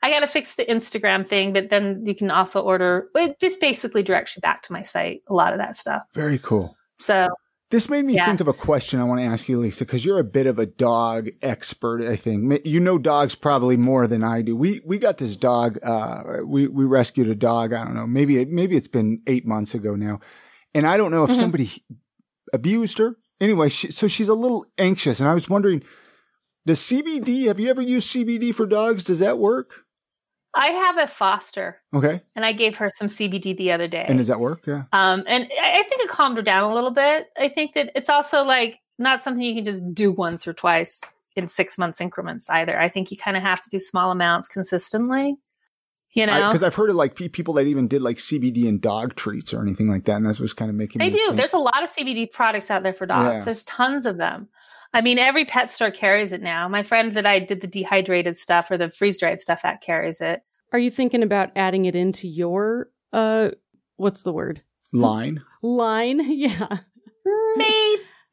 [0.00, 3.08] I got to fix the Instagram thing, but then you can also order.
[3.14, 5.20] It just basically directs you back to my site.
[5.28, 6.02] A lot of that stuff.
[6.14, 6.74] Very cool.
[6.96, 7.28] So
[7.72, 8.26] This made me Yeah.
[8.26, 10.58] think of a question I want to ask you, Lisa, because you're a bit of
[10.58, 12.02] a dog expert.
[12.02, 14.54] I think you know dogs probably more than I do.
[14.54, 15.78] We we got this dog.
[15.82, 17.72] Uh, we we rescued a dog.
[17.72, 18.06] I don't know.
[18.06, 20.20] Maybe it, maybe it's been eight months ago now,
[20.74, 21.40] and I don't know if Mhm.
[21.40, 21.82] somebody
[22.52, 23.16] abused her.
[23.40, 25.82] Anyway, she, so she's a little anxious, and I was wondering,
[26.66, 27.46] does CBD?
[27.46, 29.02] Have you ever used CBD for dogs?
[29.02, 29.70] Does that work?
[30.54, 34.04] I have a foster, Okay, and I gave her some CBD the other day.
[34.06, 34.66] and does that work?
[34.66, 34.84] Yeah.
[34.92, 37.28] Um, and I think it calmed her down a little bit.
[37.38, 41.00] I think that it's also like not something you can just do once or twice
[41.36, 42.78] in six months increments either.
[42.78, 45.36] I think you kind of have to do small amounts consistently.
[46.14, 49.14] You know, Because I've heard of like people that even did like CBD and dog
[49.14, 51.16] treats or anything like that, and that's what's kind of making they do.
[51.16, 53.32] think- There's a lot of CBD products out there for dogs.
[53.32, 53.44] Yeah.
[53.46, 54.48] There's tons of them.
[54.94, 56.68] I mean, every pet store carries it now.
[56.68, 60.20] My friend that I did the dehydrated stuff or the freeze dried stuff at carries
[60.20, 60.42] it.
[60.72, 63.50] Are you thinking about adding it into your uh
[63.96, 64.62] what's the word?
[64.92, 65.42] Line.
[65.62, 66.20] Line?
[66.30, 66.78] Yeah.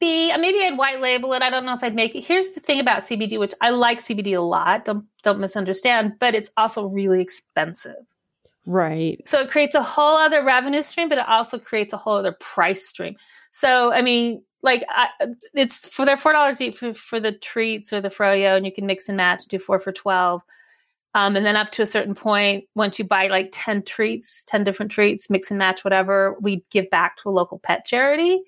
[0.01, 1.41] Maybe, maybe I'd white label it.
[1.41, 2.25] I don't know if I'd make it.
[2.25, 4.85] Here's the thing about CBD, which I like CBD a lot.
[4.85, 7.97] Don't don't misunderstand, but it's also really expensive.
[8.69, 9.19] Right.
[9.27, 12.34] So it creates a whole other revenue stream, but it also creates a whole other
[12.34, 13.15] price stream.
[13.49, 15.08] So I mean, like I,
[15.55, 18.71] it's for their four dollars each for, for the treats or the froyo, and you
[18.71, 20.43] can mix and match do four for twelve.
[21.15, 24.63] Um, and then up to a certain point, once you buy like 10 treats, 10
[24.63, 28.39] different treats, mix and match, whatever, we give back to a local pet charity.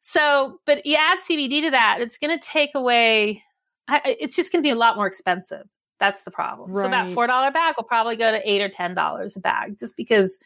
[0.00, 3.44] So, but you add CBD to that, it's going to take away,
[3.88, 5.68] it's just going to be a lot more expensive.
[6.02, 6.74] That's the problem.
[6.74, 10.40] So that $4 bag will probably go to eight or $10 a bag just because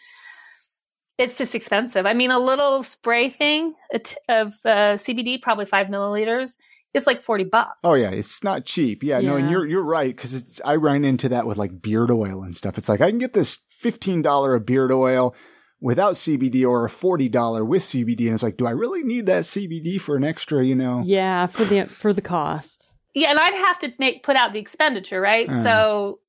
[1.17, 2.05] it's just expensive.
[2.05, 3.73] I mean, a little spray thing
[4.29, 6.59] of uh, CBD, probably five milliliters,
[6.93, 7.79] is like 40 bucks.
[7.83, 9.03] Oh yeah, it's not cheap.
[9.03, 12.11] Yeah, no, and you're you're right because it's I ran into that with like beard
[12.11, 12.77] oil and stuff.
[12.77, 15.35] It's like I can get this fifteen dollar a beard oil
[15.81, 19.25] without CBD or a forty dollar with CBD, and it's like, do I really need
[19.25, 20.63] that CBD for an extra?
[20.63, 21.03] You know?
[21.05, 22.93] Yeah, for the for the cost.
[23.17, 25.49] Yeah, and I'd have to make put out the expenditure, right?
[25.49, 25.63] Uh.
[25.63, 26.21] So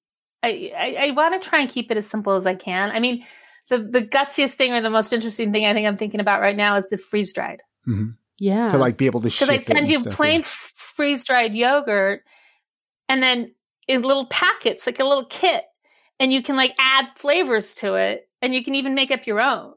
[0.41, 2.91] I I, I want to try and keep it as simple as I can.
[2.91, 3.23] I mean,
[3.69, 6.55] the the gutsiest thing or the most interesting thing I think I'm thinking about right
[6.55, 8.15] now is the freeze dried Mhm.
[8.39, 8.69] Yeah.
[8.69, 10.45] To like be able to because I send you stuff, plain yeah.
[10.45, 12.23] freeze dried yogurt,
[13.09, 13.53] and then
[13.87, 15.65] in little packets, like a little kit,
[16.21, 19.41] and you can like add flavors to it, and you can even make up your
[19.41, 19.73] own.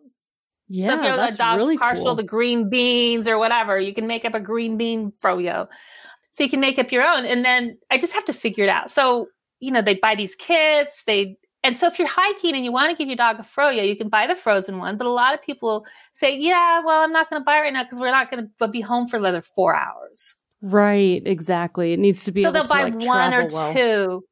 [0.68, 2.16] yeah, so if you're a that's dog's really partial cool.
[2.16, 5.66] to green beans or whatever, you can make up a green bean froyo.
[6.32, 7.24] So you can make up your own.
[7.26, 8.90] And then I just have to figure it out.
[8.90, 9.26] So,
[9.58, 12.90] you know, they buy these kits, they and so if you're hiking and you want
[12.90, 14.96] to give your dog a froyo, you can buy the frozen one.
[14.96, 17.82] But a lot of people say, Yeah, well, I'm not gonna buy it right now
[17.82, 20.36] because we're not gonna be home for another four hours.
[20.62, 21.92] Right, exactly.
[21.92, 23.74] It needs to be so they'll to buy like, one or well.
[23.74, 24.24] two.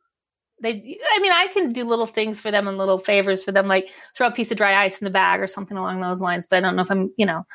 [0.60, 3.68] They, I mean, I can do little things for them and little favors for them,
[3.68, 6.48] like throw a piece of dry ice in the bag or something along those lines.
[6.48, 7.46] But I don't know if I'm, you know,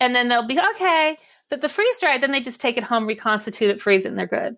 [0.00, 1.16] and then they'll be okay.
[1.50, 4.18] But the freeze dried, then they just take it home, reconstitute it, freeze it, and
[4.18, 4.56] they're good.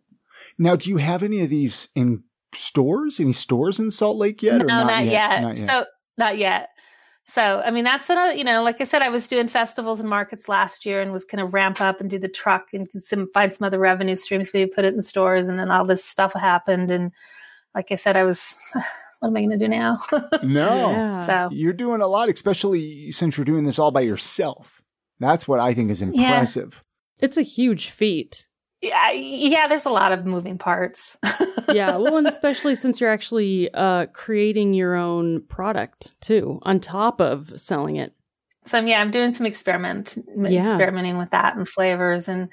[0.58, 3.20] Now, do you have any of these in stores?
[3.20, 4.62] Any stores in Salt Lake yet?
[4.62, 5.42] or no, not, yet.
[5.42, 5.68] Not yet.
[5.68, 5.84] So
[6.16, 6.70] not yet.
[7.28, 8.34] So I mean, that's another.
[8.34, 11.24] You know, like I said, I was doing festivals and markets last year and was
[11.24, 14.54] going to ramp up and do the truck and some, find some other revenue streams,
[14.54, 16.90] maybe put it in stores, and then all this stuff happened.
[16.90, 17.12] And
[17.74, 18.58] like I said, I was.
[19.20, 19.98] What am I going to do now?
[20.42, 20.90] no.
[20.90, 21.18] Yeah.
[21.20, 24.82] so You're doing a lot, especially since you're doing this all by yourself.
[25.20, 26.82] That's what I think is impressive.
[27.20, 27.24] Yeah.
[27.26, 28.46] It's a huge feat.
[28.82, 31.16] yeah, yeah, there's a lot of moving parts.
[31.74, 37.20] Yeah, well, and especially since you're actually uh, creating your own product too, on top
[37.20, 38.14] of selling it.
[38.64, 40.60] so yeah, I'm doing some experiment Yeah.
[40.60, 42.48] experimenting with that and flavors and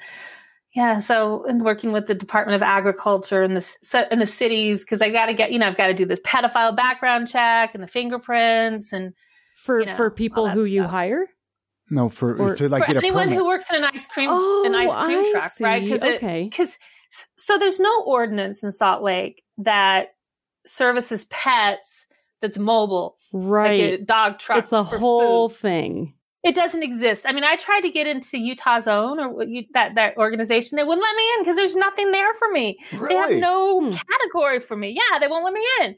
[0.73, 0.97] yeah.
[0.97, 4.99] So and working with the Department of Agriculture and the c- in the cities because
[5.01, 7.83] I got to get you know I've got to do this pedophile background check and
[7.83, 9.13] the fingerprints and
[9.57, 11.27] For You know, for people that who you hire.
[11.89, 13.37] No, for Or- to like for get anyone permit.
[13.37, 15.83] who works in an ice cream Oh, an ice cream I truck, right?
[15.83, 16.47] Because Okay.
[16.49, 16.77] because
[17.37, 20.15] so there's no ordinance in Salt Lake that
[20.65, 22.07] services pets
[22.41, 23.91] that's mobile, Right.
[23.91, 24.59] like a dog truck.
[24.59, 25.57] it's a for whole food.
[25.59, 26.13] thing.
[26.43, 27.25] It doesn't exist.
[27.27, 30.75] I mean, I tried to get into Utah's own or you, that that organization.
[30.77, 32.77] They wouldn't let me in because there's nothing there for me.
[33.07, 33.89] They have no Hmm.
[33.91, 34.89] category for me.
[34.89, 35.95] Yeah, they won't let me in.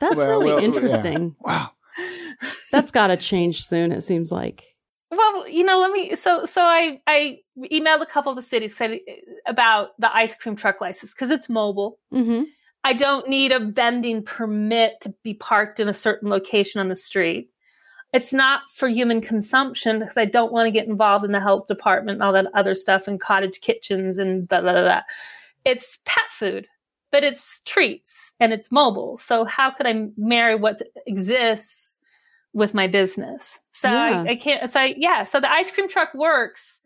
[0.00, 0.64] That's Well, really well, yeah.
[0.66, 1.36] interesting.
[1.40, 1.70] Wow.
[2.72, 3.92] That's got to change soon.
[3.92, 4.67] It seems like.
[5.10, 6.14] Well, you know, let me.
[6.14, 7.38] So, so I I
[7.72, 9.00] emailed a couple of the cities said
[9.46, 11.98] about the ice cream truck license because it's mobile.
[12.10, 12.42] hmm
[12.84, 16.94] I don't need a vending permit to be parked in a certain location on the
[16.94, 17.50] street.
[18.12, 21.66] It's not for human consumption because I don't want to get involved in the health
[21.66, 24.72] department and all that other stuff and cottage kitchens and da da.
[24.72, 25.00] da.
[25.64, 26.66] It's pet food,
[27.10, 29.18] but it's treats and it's mobile.
[29.18, 31.97] So how could I marry what exists
[32.58, 33.58] with my business?
[33.72, 34.24] So Yeah.
[34.26, 34.68] I, I can't.
[34.70, 35.24] So I, yeah.
[35.24, 36.80] So the ice cream truck works.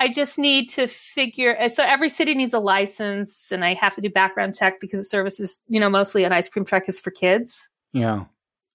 [0.00, 1.68] I just need to figure.
[1.70, 5.04] So every city needs a license, and I have to do background check because the
[5.04, 8.26] service is, you know, mostly an ice cream truck is for kids, Yeah.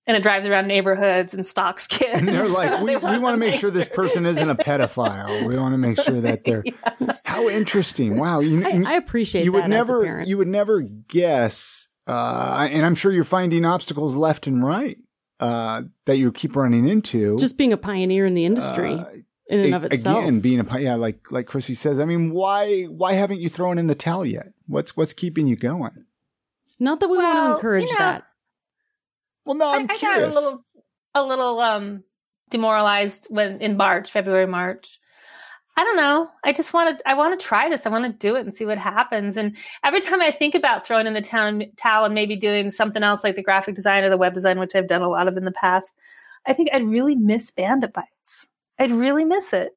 [0.06, 2.20] and it drives around neighborhoods and stalks kids.
[2.20, 5.46] And they're like, we, They we want to make sure this person isn't a pedophile.
[5.48, 6.66] We want to make sure that they're.
[7.24, 8.20] How interesting!
[8.20, 11.88] Wow, you, I, I appreciate you that would as a never you would never guess,
[12.06, 14.98] uh, and I'm sure you're finding obstacles left and right
[15.40, 17.38] uh, that you keep running into.
[17.40, 19.06] Just being a pioneer in the industry Uh,
[19.48, 20.24] in and a- of itself.
[20.24, 22.00] Again, being a pi- yeah, like like Chrissy says.
[22.00, 24.54] I mean, why why haven't you thrown in the towel yet?
[24.68, 26.06] What's what's keeping you going?
[26.80, 28.24] Not that we want to encourage you know, that.
[29.46, 30.32] Well, no, I, I'm I got curious.
[30.32, 30.66] a little,
[31.16, 32.04] a little um
[32.50, 35.00] demoralized when in March, February, March.
[35.76, 36.30] I don't know.
[36.44, 37.10] I just want to.
[37.10, 37.86] I want to try this.
[37.86, 39.38] I want to do it and see what happens.
[39.38, 43.02] And every time I think about throwing in the town towel and maybe doing something
[43.02, 45.36] else like the graphic design or the web design, which I've done a lot of
[45.36, 45.96] in the past,
[46.46, 48.48] I think I'd really miss Bandit Bites.
[48.78, 49.72] I'd really miss it.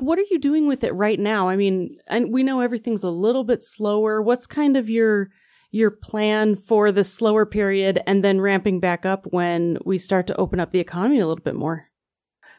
[0.00, 1.48] What are you doing with it right now?
[1.48, 4.20] I mean, and we know everything's a little bit slower.
[4.20, 5.30] What's kind of your
[5.70, 10.36] your plan for the slower period and then ramping back up when we start to
[10.36, 11.88] open up the economy a little bit more?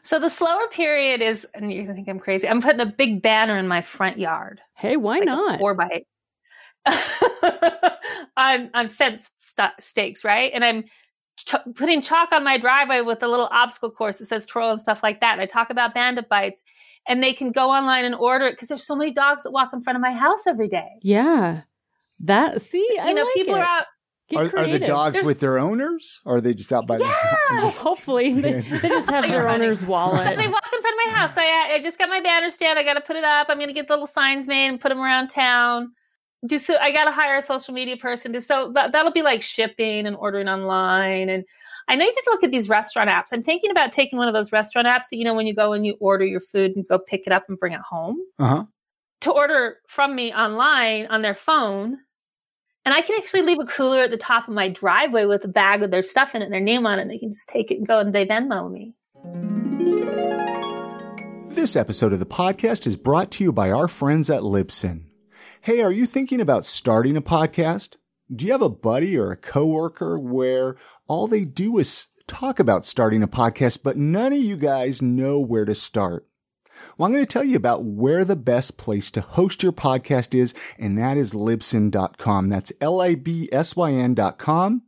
[0.02, 2.48] So the slower period is, and you think I'm crazy.
[2.48, 4.60] I'm putting a big banner in my front yard.
[4.74, 5.58] Hey, why like not?
[5.58, 6.06] Four by eight.
[8.36, 10.50] on on fence st- stakes, right?
[10.54, 10.84] And I'm
[11.36, 14.80] ch- putting chalk on my driveway with a little obstacle course that says twirl and
[14.80, 15.34] stuff like that.
[15.34, 16.62] And I talk about bandit bites,
[17.06, 19.70] and they can go online and order it because there's so many dogs that walk
[19.72, 20.88] in front of my house every day.
[21.02, 21.62] Yeah,
[22.20, 23.60] that see, you I know, like people it.
[23.60, 23.84] are out.
[24.36, 26.20] Are, are, the dogs There's, with their owners?
[26.24, 27.14] Or are they just out by yeah.
[27.50, 30.26] the Well, hopefully, they, they just have their owner's wallet.
[30.28, 31.32] So they walk in front of my house.
[31.36, 32.78] I, I just got my banner stand.
[32.78, 33.48] I got to put it up.
[33.50, 35.92] I'm going to get the little signs made and put them around town.
[36.46, 36.76] Do so.
[36.78, 40.06] I got to hire a social media person to so that, that'll be like shipping
[40.06, 41.28] and ordering online.
[41.28, 41.44] And
[41.88, 43.26] I need to look at these restaurant apps.
[43.32, 45.72] I'm thinking about taking one of those restaurant apps that you know when you go
[45.72, 48.18] and you order your food and go pick it up and bring it home.
[48.38, 48.64] Uh huh.
[49.22, 51.98] To order from me online on their phone
[52.84, 55.48] and I can actually leave a cooler at the top of my driveway with a
[55.48, 57.02] bag with their stuff in it and their name on it.
[57.02, 58.94] And they can just take it and go and they Venmo me.
[61.48, 65.04] This episode of the podcast is brought to you by our friends at Libsyn.
[65.60, 67.96] Hey, are you thinking about starting a podcast?
[68.34, 72.86] Do you have a buddy or a coworker where all they do is talk about
[72.86, 76.29] starting a podcast, but none of you guys know where to start?
[76.96, 80.34] Well, I'm going to tell you about where the best place to host your podcast
[80.34, 82.48] is, and that is Libsyn.com.
[82.48, 84.82] That's L-I-B-S-Y-N.com.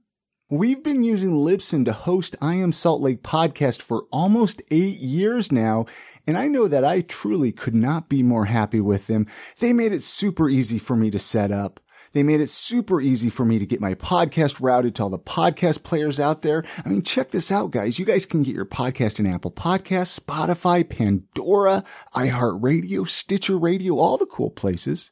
[0.50, 5.50] We've been using Libsyn to host I Am Salt Lake podcast for almost eight years
[5.50, 5.87] now,
[6.26, 9.26] and I know that I truly could not be more happy with them.
[9.61, 11.81] They made it super easy for me to set up.
[12.12, 15.18] They made it super easy for me to get my podcast routed to all the
[15.18, 16.62] podcast players out there.
[16.85, 17.98] I mean, check this out, guys.
[17.98, 24.18] You guys can get your podcast in Apple Podcasts, Spotify, Pandora, iHeartRadio, Stitcher Radio, all
[24.18, 25.11] the cool places.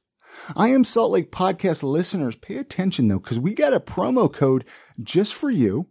[0.54, 2.36] I am Salt Lake podcast listeners.
[2.36, 4.64] Pay attention though, because we got a promo code
[5.02, 5.88] just for you.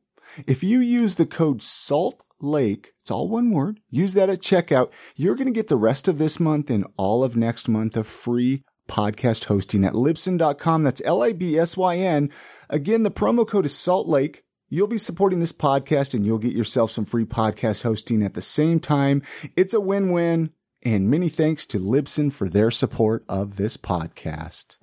[0.48, 4.93] If you use the code SALT Lake, it's all one word, use that at checkout.
[5.15, 8.08] You're going to get the rest of this month and all of next month of
[8.08, 10.84] free podcast hosting at libsyn.com.
[10.84, 12.30] That's L-I-B-S-Y-N.
[12.69, 14.43] Again, the promo code is Salt Lake.
[14.67, 18.41] You'll be supporting this podcast and you'll get yourself some free podcast hosting at the
[18.41, 19.21] same time.
[19.56, 20.52] It's a win-win.
[20.84, 24.78] And many thanks to Libsyn for their support of this podcast.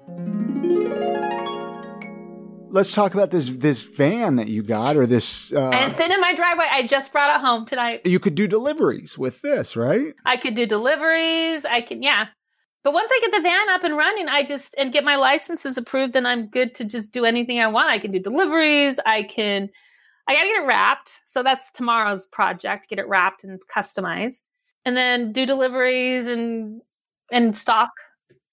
[2.69, 5.51] Let's talk about this this van that you got, or this.
[5.51, 6.67] Uh, and it's sitting in my driveway.
[6.71, 8.03] I just brought it home tonight.
[8.05, 10.13] You could do deliveries with this, right?
[10.27, 11.65] I could do deliveries.
[11.65, 12.27] I can, yeah.
[12.87, 15.77] But once I get the van up and running, I just and get my licenses
[15.77, 17.91] approved, then I'm good to just do anything I want.
[17.91, 19.01] I can do deliveries.
[19.05, 19.71] I can.
[20.29, 21.11] I got to get it wrapped.
[21.25, 22.89] So that's tomorrow's project.
[22.89, 24.43] Get it wrapped and customized
[24.85, 26.81] and then do deliveries and
[27.33, 27.91] and stock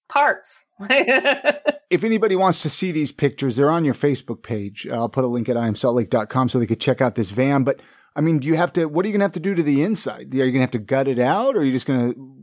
[0.08, 0.66] parts.
[0.80, 4.84] if anybody wants to see these pictures, they're on your Facebook page.
[4.90, 7.62] Uh, I'll put a link at imsaltlake.com so they could check out this van.
[7.62, 7.78] But
[8.16, 9.84] I mean, do you have to, what are you to have to do to the
[9.84, 10.34] inside?
[10.34, 12.34] Are you to have to gut it out or are you just to?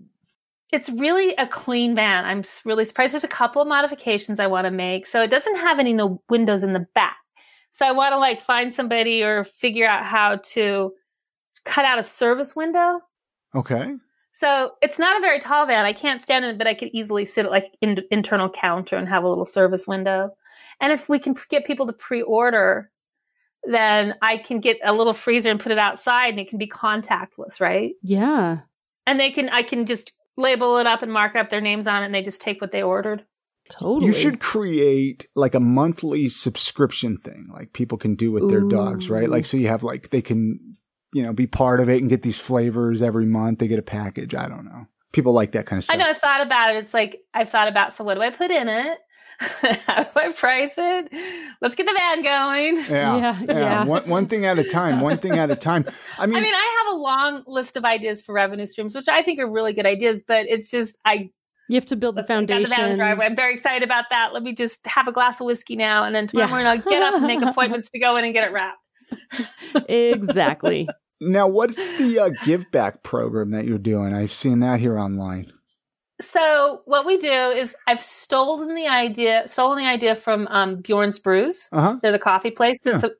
[0.72, 2.26] It's really a clean van.
[2.26, 3.14] I'm really surprised.
[3.14, 5.06] There's a couple of modifications I want to make.
[5.06, 7.18] So it doesn't have any no windows in the back.
[7.72, 10.94] So I want to like find somebody or figure out how to
[11.66, 13.02] cut out a service window
[13.56, 13.96] Okay.
[14.34, 15.86] So it's not a very tall van.
[15.86, 18.96] I can't stand in it, but I could easily sit at like in, internal counter
[18.96, 20.32] and have a little service window.
[20.80, 22.90] And if we can get people to pre-order,
[23.66, 26.68] then I can get a little freezer and put it outside, and it can be
[26.68, 27.94] contactless, right?
[28.02, 28.60] Yeah.
[29.06, 32.04] And they can, I can just label it up and mark up their names on
[32.04, 33.24] it, and they just take what they ordered.
[33.70, 34.08] Totally.
[34.08, 39.10] You should create like a monthly subscription thing, like people can do with their dogs,
[39.10, 39.30] right?
[39.30, 40.76] Like, so you have like, they can,
[41.14, 43.60] you know, be part of it and get these flavors every month.
[43.60, 44.36] They get a package.
[44.36, 44.88] I don't know.
[45.14, 45.94] People like that kind of stuff.
[45.94, 46.80] I know I've thought about it.
[46.80, 47.94] It's like I've thought about.
[47.94, 48.98] So what do I put in it?
[49.88, 51.10] How do I price it?
[51.62, 52.76] Let's get the van going.
[52.90, 53.18] Yeah.
[53.18, 53.58] Yeah, Yeah.
[53.60, 53.84] yeah.
[53.86, 55.02] One, one thing at a time.
[55.02, 55.86] One thing at a time.
[56.20, 59.08] I mean, I mean, I have a long list of ideas for revenue streams, which
[59.08, 61.32] I think are really good ideas, but it's just I
[61.70, 62.98] You have to build the Let's the van foundation.
[62.98, 63.26] driveway.
[63.26, 64.32] I'm very excited about that.
[64.34, 66.52] Let me just have a glass of whiskey now, and then tomorrow Yeah.
[66.52, 68.88] morning I'll get up and make appointments to go in and get it wrapped.
[69.90, 70.88] exactly.
[71.20, 74.14] now what's the uh, give back program that you're doing?
[74.14, 75.52] I've seen that here online.
[76.22, 81.20] So what we do is I've stolen the idea, stolen the idea from um, Bjorn's
[81.20, 81.68] Brews.
[81.72, 82.00] Uh huh.
[82.02, 82.78] They're the coffee place.
[82.86, 82.98] Yeah.
[83.00, 83.12] So,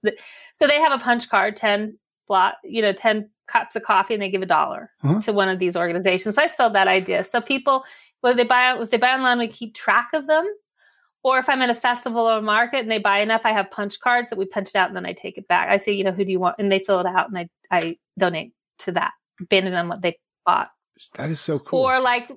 [0.54, 4.24] so they have a punch card, ten block, you know, 10 cups of coffee and
[4.24, 5.22] they give a dollar Uh-huh.
[5.22, 6.36] to one of these organizations.
[6.36, 7.26] So I stole that idea.
[7.26, 7.84] So people,
[8.22, 10.48] whether they buy, if they buy online, we keep track of them.
[11.24, 13.70] Or if I'm at a festival or a market and they buy enough, I have
[13.70, 15.68] punch cards that we punch it out and then I take it back.
[15.70, 16.56] I say, you know, who do you want?
[16.58, 20.18] And they fill it out and I, I donate to that, depending on what they
[20.46, 20.70] bought.
[21.16, 21.80] That is so cool.
[21.82, 22.32] Or like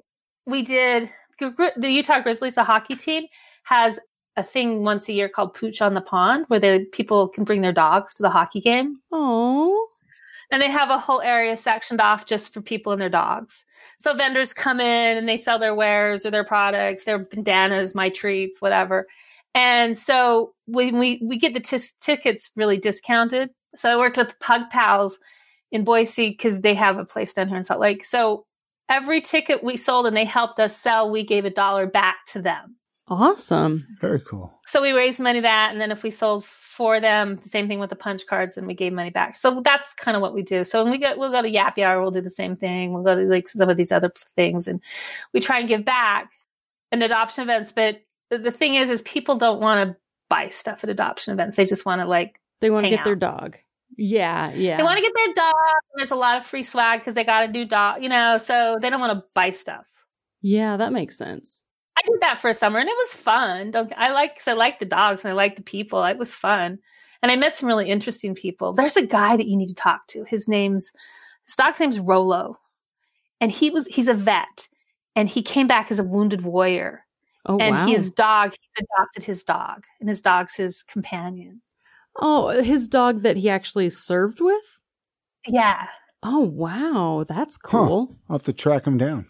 [0.47, 3.27] we did the Utah Grizzlies, the hockey team
[3.65, 3.99] has
[4.37, 7.63] a thing once a year called Pooch on the Pond, where the people can bring
[7.63, 9.89] their dogs to the hockey game, Oh,
[10.51, 13.65] and they have a whole area sectioned off just for people and their dogs.
[13.99, 18.11] So vendors come in and they sell their wares or their products, their bandanas, my
[18.11, 19.07] treats, whatever.
[19.55, 23.51] And so when we we get the t- tickets really discounted.
[23.77, 25.19] So I worked with Pug Pals
[25.73, 28.05] in Boise because they have a place down here in Salt Lake.
[28.05, 28.47] So
[28.89, 32.43] every ticket we sold and they helped us sell, we gave a dollar back to
[32.43, 32.77] them.
[33.09, 33.87] awesome.
[34.01, 34.53] Very cool.
[34.67, 37.79] So we raised money that, and then if we sold for them, the same thing
[37.79, 39.35] with the punch cards, and we gave money back.
[39.35, 40.65] So that's kind of what we do.
[40.65, 42.93] So when we go, we'll go to Yap Hour, we'll do the same thing.
[42.93, 44.81] We'll go to like some of these other things, and
[45.33, 46.31] we try and give back
[46.91, 47.73] in adoption events.
[47.73, 49.97] But the, the thing is, is people don't want to
[50.29, 51.57] buy stuff at adoption events.
[51.57, 53.59] They just want to like They want to Hang get their dog.
[53.97, 54.77] Yeah, yeah.
[54.77, 55.55] they want to get their dog.
[55.97, 58.39] There's a lot of free swag because they got a new dog, you know.
[58.39, 59.87] So they don't want to buy stuff.
[60.43, 61.63] yeah, that makes sense.
[61.97, 63.71] I did that for a summer and it was fun.
[63.71, 66.05] Don't I like cause I like the dogs and I like the people.
[66.05, 66.79] It was fun.
[67.23, 68.73] And I met some really interesting people.
[68.73, 70.25] There's a guy that you need to talk to.
[70.25, 70.93] His name's
[71.47, 72.59] his dog's name's Rolo.
[73.41, 74.69] And he was he's a vet
[75.17, 77.05] and he came back as a wounded warrior.
[77.47, 77.87] Oh, and wow.
[77.87, 81.61] his dog, he's adopted his dog, and his dog's his companion.
[82.17, 84.81] Oh, his dog that he actually served with?
[85.47, 85.87] Yeah.
[86.23, 87.25] Oh, wow.
[87.29, 87.69] That's Huh.
[87.69, 88.17] cool.
[88.29, 89.27] I'll have to track him down.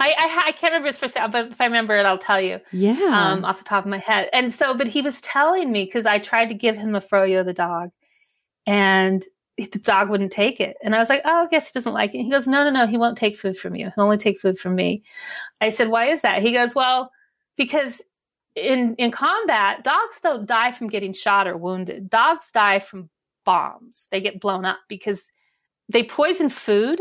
[0.00, 2.40] I, I I can't remember his first name, but if I remember it, I'll tell
[2.40, 2.60] you.
[2.72, 3.32] Yeah.
[3.32, 4.28] um, off the top of my head.
[4.32, 7.44] And so, but he was telling me because I tried to give him a Froyo,
[7.44, 7.90] the dog,
[8.66, 9.24] and
[9.56, 10.76] the dog wouldn't take it.
[10.84, 12.22] And I was like, oh, I guess he doesn't like it.
[12.22, 13.90] He goes, no, no, no, he won't take food from you.
[13.94, 15.02] He'll only take food from me.
[15.60, 16.42] I said, why is that?
[16.42, 17.10] He goes, well,
[17.56, 18.00] because
[18.58, 22.10] in in combat, dogs don't die from getting shot or wounded.
[22.10, 23.08] Dogs die from
[23.44, 24.08] bombs.
[24.10, 25.30] They get blown up because
[25.88, 27.00] they poison food.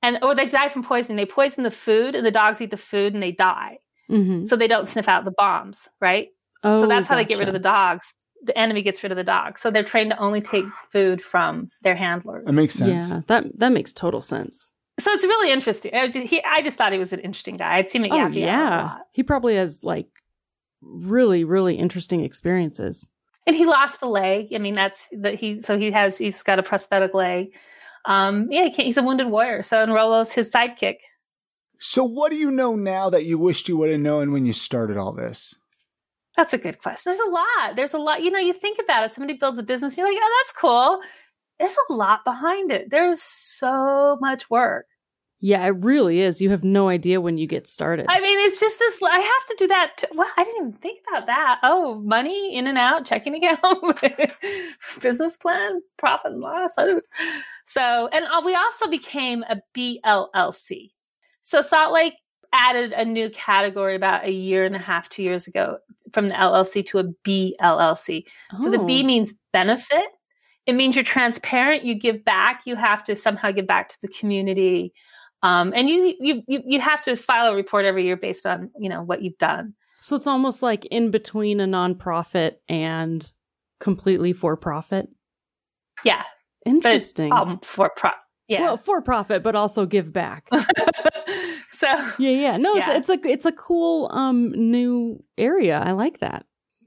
[0.00, 1.16] And or they die from poisoning.
[1.16, 4.46] They poison the food, and the dogs eat the food, and they die Mhm.
[4.46, 6.28] so they don't sniff out the bombs, right?
[6.62, 8.14] Oh, so that's how they get rid of the dogs.
[8.44, 9.60] The enemy gets rid of the dogs.
[9.60, 12.46] So they're trained to only take food from their handlers.
[12.46, 13.08] That makes sense.
[13.10, 14.70] Yeah, that that makes total sense.
[15.00, 15.92] so it's really interesting.
[15.94, 17.74] I just, he, I just thought he was an interesting guy.
[17.76, 19.00] I'd seen him at Oh Yappy a yeah, lot.
[19.12, 20.06] he probably has like
[20.80, 23.08] really really interesting experiences.
[23.46, 24.48] And he lost a leg.
[24.54, 25.54] I mean, that's that he.
[25.56, 26.18] So he has.
[26.18, 27.54] He's got a prosthetic leg.
[28.04, 29.62] Um, yeah, he can't, he's a wounded warrior.
[29.62, 30.96] So and Rolo's his sidekick.
[31.80, 34.52] So, what do you know now that you wished you would have known when you
[34.52, 35.54] started all this?
[36.36, 37.10] That's a good question.
[37.10, 37.76] There's a lot.
[37.76, 38.22] There's a lot.
[38.22, 39.12] You know, you think about it.
[39.12, 39.96] Somebody builds a business.
[39.96, 41.00] You're like, oh, that's cool.
[41.58, 42.90] There's a lot behind it.
[42.90, 44.86] There's so much work.
[45.40, 46.40] Yeah, it really is.
[46.40, 48.06] You have no idea when you get started.
[48.08, 48.98] I mean, it's just this.
[49.02, 50.02] I have to do that.
[50.12, 51.60] Well, I didn't even think about that.
[51.62, 54.00] Oh, money in and out, checking account,
[55.00, 56.74] business plan, profit and loss.
[57.66, 60.90] So, and uh, we also became a BLLC.
[61.42, 62.14] So Salt Lake
[62.52, 65.78] added a new category about a year and a half, two years ago,
[66.12, 68.26] from the LLC to a BLLC.
[68.58, 69.06] So the B Oh.
[69.06, 70.06] means benefit.
[70.66, 71.84] It means you're transparent.
[71.84, 72.62] You give back.
[72.66, 74.92] You have to somehow give back to the community,
[75.42, 78.70] um, and you, you you you have to file a report every year based on
[78.78, 79.74] you know what you've done.
[80.00, 83.30] So it's almost like in between a nonprofit and
[83.80, 85.08] completely for profit.
[86.04, 86.22] Yeah,
[86.64, 87.30] Interesting.
[87.30, 88.10] but um, for pro.
[88.48, 88.62] Yeah.
[88.62, 90.48] Well, for profit, but also give back.
[91.70, 91.86] so
[92.18, 92.56] yeah, yeah.
[92.56, 92.96] No, Yeah.
[92.96, 95.78] it's it's a it's a cool um new area.
[95.78, 96.46] I like that.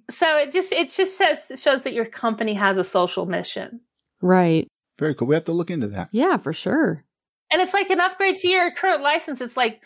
[0.09, 3.81] so it just it just says shows that your company has a social mission,
[4.21, 4.67] Right.
[4.99, 5.27] Very cool.
[5.27, 6.09] We have to look into that.
[6.11, 7.03] Yeah, for sure.
[7.51, 9.41] And it's like an upgrade to your current license.
[9.41, 9.81] It's like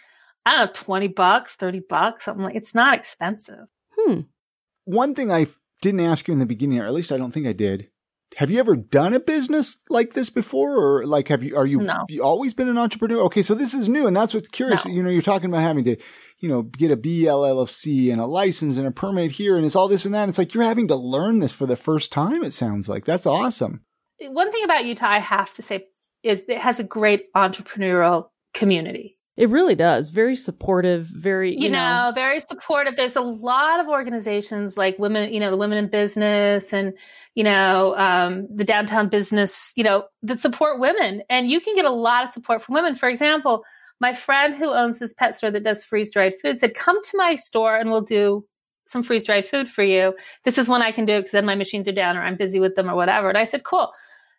[0.46, 2.56] I don't know, twenty bucks, thirty bucks, something like.
[2.56, 3.66] It's not expensive.
[3.98, 4.22] Hmm.
[4.86, 5.48] One thing I
[5.82, 7.90] didn't ask you in the beginning, or at least I don't think I did.
[8.38, 11.56] Have you ever done a business like this before, or like have you?
[11.56, 12.06] Are you, No.
[12.10, 13.22] you always been an entrepreneur?
[13.24, 14.86] Okay, so this is new, and that's what's curious.
[14.86, 14.92] No.
[14.92, 15.96] You know, you're talking about having to,
[16.40, 19.88] you know, get a BLLC and a license and a permit here, and it's all
[19.88, 20.28] this and that.
[20.28, 22.44] It's like you're having to learn this for the first time.
[22.44, 23.82] It sounds like that's awesome.
[24.22, 25.88] One thing about Utah, I have to say,
[26.26, 29.18] is it has a great entrepreneurial community.
[29.38, 30.12] It really does.
[30.12, 31.08] Very supportive.
[31.08, 32.96] Very you, know, very supportive.
[32.96, 36.94] There's a lot of organizations like women, you know, the women in business and,
[37.34, 41.22] you know, um, the downtown business, you know, that support women.
[41.30, 42.96] And you can get a lot of support from women.
[42.96, 43.66] For example,
[44.00, 47.18] my friend who owns this pet store that does freeze dried food said, come to
[47.18, 48.46] my store and we'll do
[48.88, 50.16] some freeze dried food for you.
[50.46, 52.38] This is when I can do it because then my machines are down or I'm
[52.38, 53.28] busy with them or whatever.
[53.28, 53.92] And I said, cool.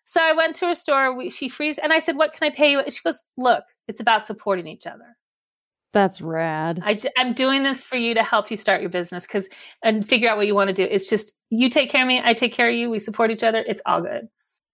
[0.07, 1.15] So I went to her store.
[1.15, 4.01] We, she frees, and I said, "What can I pay you?" She goes, "Look, it's
[4.01, 5.17] about supporting each other.
[5.93, 6.81] That's rad.
[6.85, 9.49] I, am doing this for you to help you start your business because
[9.83, 10.85] and figure out what you want to do.
[10.85, 12.91] It's just you take care of me, I take care of you.
[12.91, 13.65] We support each other.
[13.67, 14.29] It's all good.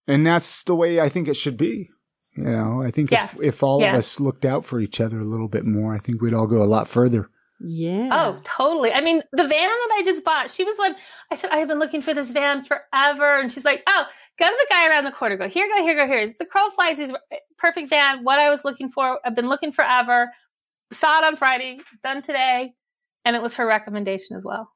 [0.08, 1.90] And that's the way I think it should be.
[2.36, 3.24] You know, I think Yeah.
[3.24, 3.92] if if all Yeah.
[3.92, 6.46] of us looked out for each other a little bit more, I think we'd all
[6.48, 7.30] go a lot further.
[7.64, 8.08] Yeah.
[8.10, 8.92] Oh, totally.
[8.92, 10.96] I mean, the van that I just bought, she was one.
[11.30, 13.38] I said, I have been looking for this van forever.
[13.38, 14.04] And she's like, oh,
[14.38, 15.36] go to the guy around the corner.
[15.36, 16.18] Go, here, go, here, go, here.
[16.18, 16.98] It's the Crow Flies.
[16.98, 18.24] He's eh, perfect van.
[18.24, 19.20] What I was looking for.
[19.24, 20.32] I've been looking forever.
[20.90, 22.72] Saw it on Friday, done today.
[23.24, 24.68] And it was her recommendation as well.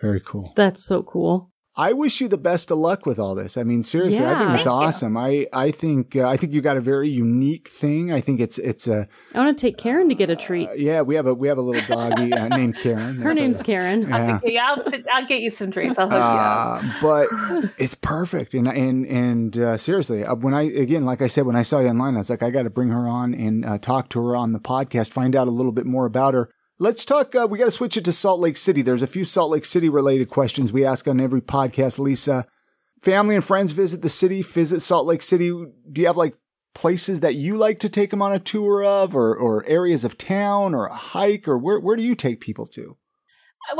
[0.00, 0.52] Very cool.
[0.56, 1.52] That's so cool.
[1.78, 3.58] I wish you the best of luck with all this.
[3.58, 4.70] I mean, seriously, I think it's Thank you.
[4.86, 5.16] awesome.
[5.18, 8.10] I I think uh, I think you got a very unique thing.
[8.12, 10.68] I think it's it's a I want to take Karen to get a treat.
[10.68, 11.02] uh, yeah.
[11.02, 13.16] We have a we have a little doggy uh, named Karen.
[13.16, 14.12] Her That's name's a- Karen.
[14.12, 14.74] I'll, Yeah.
[14.74, 15.98] I'll, I'll get you some treats.
[15.98, 16.82] I'll hook you up.
[16.82, 16.82] Uh,
[17.62, 21.44] but it's perfect, and and and uh, seriously, uh, when I again, like I said,
[21.46, 23.64] when I saw you online, I was like, I got to bring her on and
[23.66, 26.48] uh, talk to her on the podcast, find out a little bit more about her.
[26.78, 27.34] Let's talk.
[27.34, 28.82] Uh, we got to switch it to Salt Lake City.
[28.82, 31.98] There's a few Salt Lake City related questions we ask on every podcast.
[31.98, 32.46] Lisa,
[33.00, 35.48] family and friends visit the city, visit Salt Lake City.
[35.48, 36.34] Do you have like
[36.74, 40.18] places that you like to take them on a tour of, or or areas of
[40.18, 42.96] town, or a hike, or where where do you take people to?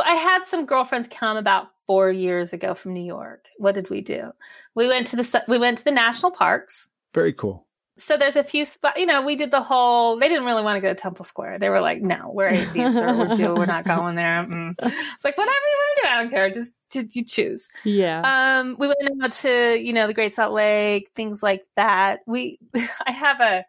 [0.03, 3.47] I had some girlfriends come about four years ago from New York.
[3.59, 4.33] What did we do?
[4.75, 6.89] We went to the we went to the national parks.
[7.13, 7.66] Very cool.
[7.99, 9.01] So there's a few spots.
[9.01, 10.19] You know, we did the whole.
[10.19, 11.61] They didn't really want to go to Temple Square.
[11.61, 13.55] They were like, "No, we're atheists or we're Jew.
[13.55, 14.75] We're not going there." Mm.
[14.83, 16.09] It's like whatever you want to do.
[16.09, 16.51] I don't care.
[16.51, 17.71] Just, just you choose.
[17.85, 18.21] Yeah.
[18.61, 22.21] Um, we went out to you know the Great Salt Lake, things like that.
[22.27, 22.59] We
[23.07, 23.65] I have a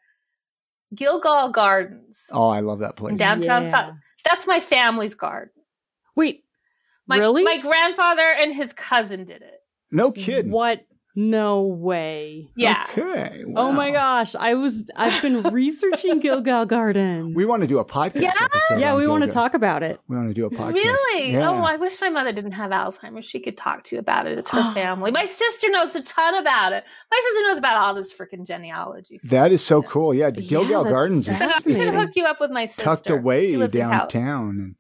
[0.93, 3.15] Gilgal Gardens Oh, I love that place.
[3.17, 3.69] downtown Yeah.
[3.71, 3.93] Salt.
[4.25, 5.51] That's my family's garden.
[6.15, 6.43] Wait,
[7.07, 7.43] My, really?
[7.43, 9.61] My grandfather and his cousin did it.
[9.91, 10.51] No kidding.
[10.51, 10.86] What?
[11.20, 12.47] No way.
[12.55, 12.86] Yeah.
[12.95, 13.43] Okay.
[13.55, 14.36] Oh my gosh.
[14.36, 17.36] I was I've been researching Gilgal Gardens.
[17.36, 18.34] We want to do a podcast Yeah?
[18.39, 18.80] episode.
[18.80, 19.99] Yeah, on we want to talk about it.
[20.07, 20.74] We want to do a podcast.
[20.76, 21.36] Really?
[21.36, 21.49] Oh, yeah.
[21.49, 23.26] Oh, I wish my mother didn't have Alzheimer's.
[23.26, 24.38] She could talk to you about it.
[24.38, 25.09] It's her family.
[25.09, 26.84] My sister knows a ton about it.
[27.09, 29.18] My sister knows about all this freaking genealogy.
[29.18, 29.32] stuff.
[29.32, 30.13] That is so cool.
[30.13, 31.99] Yeah, Gilgal that's Gardens is, So I is should fascinating.
[31.99, 32.84] hook you up with my sister.
[32.84, 34.49] tucked away She Cal- downtown.
[34.49, 34.76] And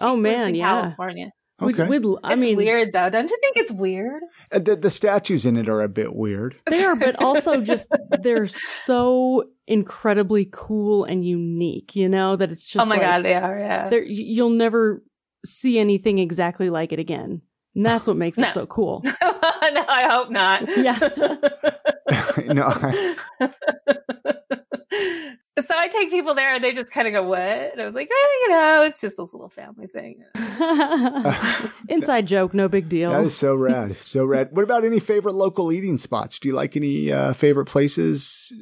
[0.00, 0.80] Oh, man, in yeah.
[0.82, 1.30] California.
[1.62, 3.10] Okay, We'd, we'd, I it's mean, weird though.
[3.10, 4.22] Don't you think it's weird?
[4.50, 6.56] Uh, the, the statues in it are a bit weird.
[6.66, 7.88] they are, but also just
[8.20, 11.94] they're so incredibly cool and unique.
[11.96, 13.58] You know that it's just oh my like, god, they are.
[13.58, 13.90] Yeah.
[14.06, 15.02] you'll never
[15.44, 17.42] see anything exactly like it again.
[17.74, 18.48] And that's what makes No.
[18.48, 19.00] it so cool.
[19.04, 20.68] no, I hope not.
[20.76, 20.98] Yeah.
[22.52, 24.31] no, I-
[25.60, 27.94] so I take people there and they just kind of go, "What?" And I was
[27.94, 30.24] like, oh, "You know, it's just this little family thing."
[31.88, 33.12] Inside joke, no big deal.
[33.12, 33.96] that is so rad.
[33.98, 34.48] So rad.
[34.52, 36.38] What about any favorite local eating spots?
[36.38, 38.52] Do you like any uh, favorite places?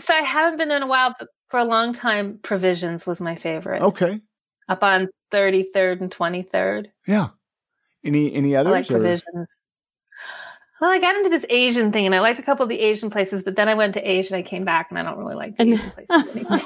[0.00, 3.20] So I haven't been there in a while, but for a long time, Provisions was
[3.20, 3.82] my favorite.
[3.82, 4.20] Okay.
[4.68, 6.86] Up on 33rd and 23rd.
[7.06, 7.28] Yeah.
[8.04, 8.72] Any any I others?
[8.72, 9.58] like or- Provisions.
[10.80, 13.10] Well, I got into this Asian thing and I liked a couple of the Asian
[13.10, 15.34] places, but then I went to Asia and I came back and I don't really
[15.34, 16.60] like the Asian places anymore.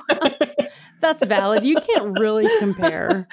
[1.01, 1.65] That's valid.
[1.65, 3.27] You can't really compare.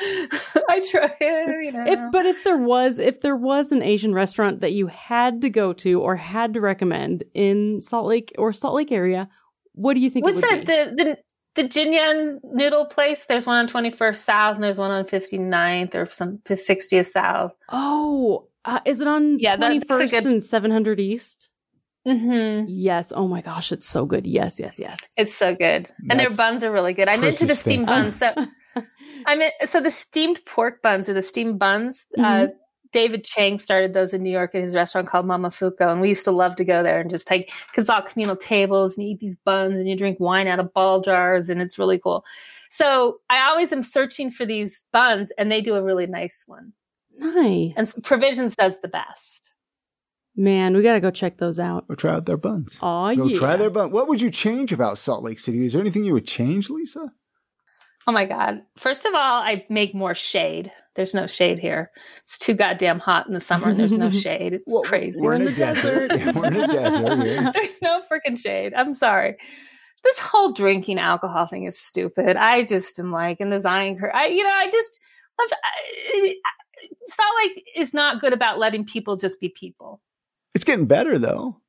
[0.69, 1.83] I try, you know.
[1.85, 5.49] If but if there was if there was an Asian restaurant that you had to
[5.49, 9.29] go to or had to recommend in Salt Lake or Salt Lake area,
[9.73, 10.25] what do you think?
[10.25, 10.95] What's it would that?
[10.95, 11.03] be?
[11.03, 11.17] The, the
[11.55, 13.25] the Jinyan noodle place.
[13.25, 17.53] There's one on 21st South and there's one on 59th or some 60th South.
[17.69, 21.49] Oh, uh, is it on Yeah, that- twenty that's first good- and seven hundred East?
[22.05, 23.11] hmm Yes.
[23.15, 24.25] Oh my gosh, it's so good.
[24.25, 25.13] Yes, yes, yes.
[25.17, 27.07] It's so good, and their buns are really good.
[27.07, 27.85] I'm into the Chris's thing.
[27.85, 28.15] steamed buns.
[28.15, 28.33] So
[29.25, 32.05] I mean, so the steamed pork buns or the steamed buns.
[32.17, 32.51] Uh, Mhm.
[32.91, 36.25] David Chang started those in New York at his restaurant called Momofuku, and we used
[36.25, 39.19] to love to go there and just take because all communal tables and you eat
[39.19, 42.25] these buns and you drink wine out of ball jars, and it's really cool.
[42.71, 46.73] So I always am searching for these buns, and they do a really nice one.
[47.19, 47.73] Nice.
[47.95, 49.53] And Provisions does the best.
[50.35, 51.85] Man, we gotta go check those out.
[51.89, 52.77] Or try out their buns.
[52.81, 53.37] Oh Go yeah.
[53.39, 53.91] try their bun.
[53.91, 55.65] What would you change about Salt Lake City?
[55.65, 57.11] Is there anything you would change, Lisa?
[58.07, 58.61] Oh my God.
[58.77, 60.71] First of all, I make more shade.
[60.95, 61.91] There's no shade here.
[62.23, 64.53] It's too goddamn hot in the summer and there's no shade.
[64.53, 65.19] It's Well, crazy.
[65.21, 66.09] We're in, in a the desert.
[66.09, 66.35] desert.
[66.35, 67.51] We're in a desert here.
[67.53, 68.73] there's no freaking shade.
[68.75, 69.35] I'm sorry.
[70.03, 72.37] This whole drinking alcohol thing is stupid.
[72.37, 74.99] I just am like, in the Zion curve, I, you know, I just,
[75.39, 76.35] I've, I,
[77.05, 80.01] Salt Lake is not good about letting people just be people.
[80.55, 81.61] It's getting better though.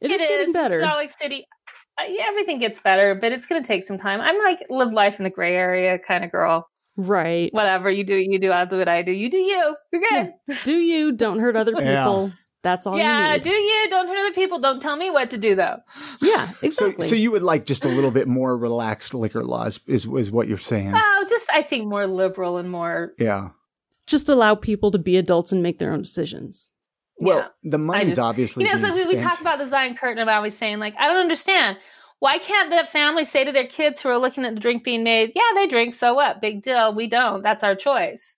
[0.00, 0.80] it is, getting better.
[0.80, 1.46] Salt Lake City,
[2.00, 4.20] uh, yeah, everything gets better, but it's going to take some time.
[4.20, 6.68] I'm like, live life in the gray area kind of girl.
[6.96, 7.52] right.
[7.52, 8.50] Whatever you do, you do.
[8.50, 9.12] I'll do what I do.
[9.12, 9.76] You do you.
[9.92, 10.32] You're good.
[10.64, 11.12] Do you?
[11.12, 12.04] Don't hurt other Yeah.
[12.04, 12.32] people.
[12.62, 13.42] That's all yeah, you need.
[13.42, 13.90] do you?
[13.90, 14.58] Don't hurt other people.
[14.58, 15.80] Don't tell me what to do, though.
[16.22, 17.06] yeah, So, exactly.
[17.08, 20.48] so you would like just a little bit more relaxed liquor laws, is is what
[20.48, 20.92] you're saying?
[20.94, 23.12] Oh, just I think more liberal and more.
[23.18, 23.50] Yeah.
[24.06, 26.70] Just allow people to be adults and make their own decisions.
[27.18, 27.70] Well, yeah.
[27.70, 28.64] the I money's just- obviously.
[28.64, 29.32] You know, so being we, we spent.
[29.32, 30.18] talk about the Zion Curtain.
[30.18, 31.78] I'm always saying, like, I don't understand.
[32.18, 35.04] Why can't that family say to their kids who are looking at the drink being
[35.04, 35.92] made, "Yeah, they drink.
[35.94, 36.40] So what?
[36.40, 36.94] Big deal.
[36.94, 37.42] We don't.
[37.42, 38.36] That's our choice."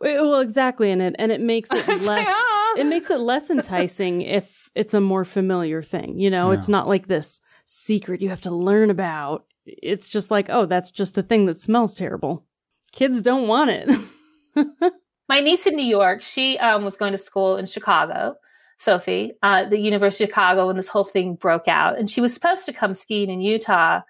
[0.00, 2.28] Well, exactly, and it and it makes it It's like, less.
[2.30, 6.18] "Ah." it makes it less enticing if it's a more familiar thing.
[6.18, 9.44] You know, it's not like this secret you have to learn about.
[9.66, 12.46] It's just like, oh, that's just a thing that smells terrible.
[12.92, 13.90] Kids don't want it.
[15.28, 18.36] My niece in New York, she um, was going to school in Chicago,
[18.78, 21.98] Sophie, uh, the University of Chicago, when this whole thing broke out.
[21.98, 24.00] And she was supposed to come skiing in Utah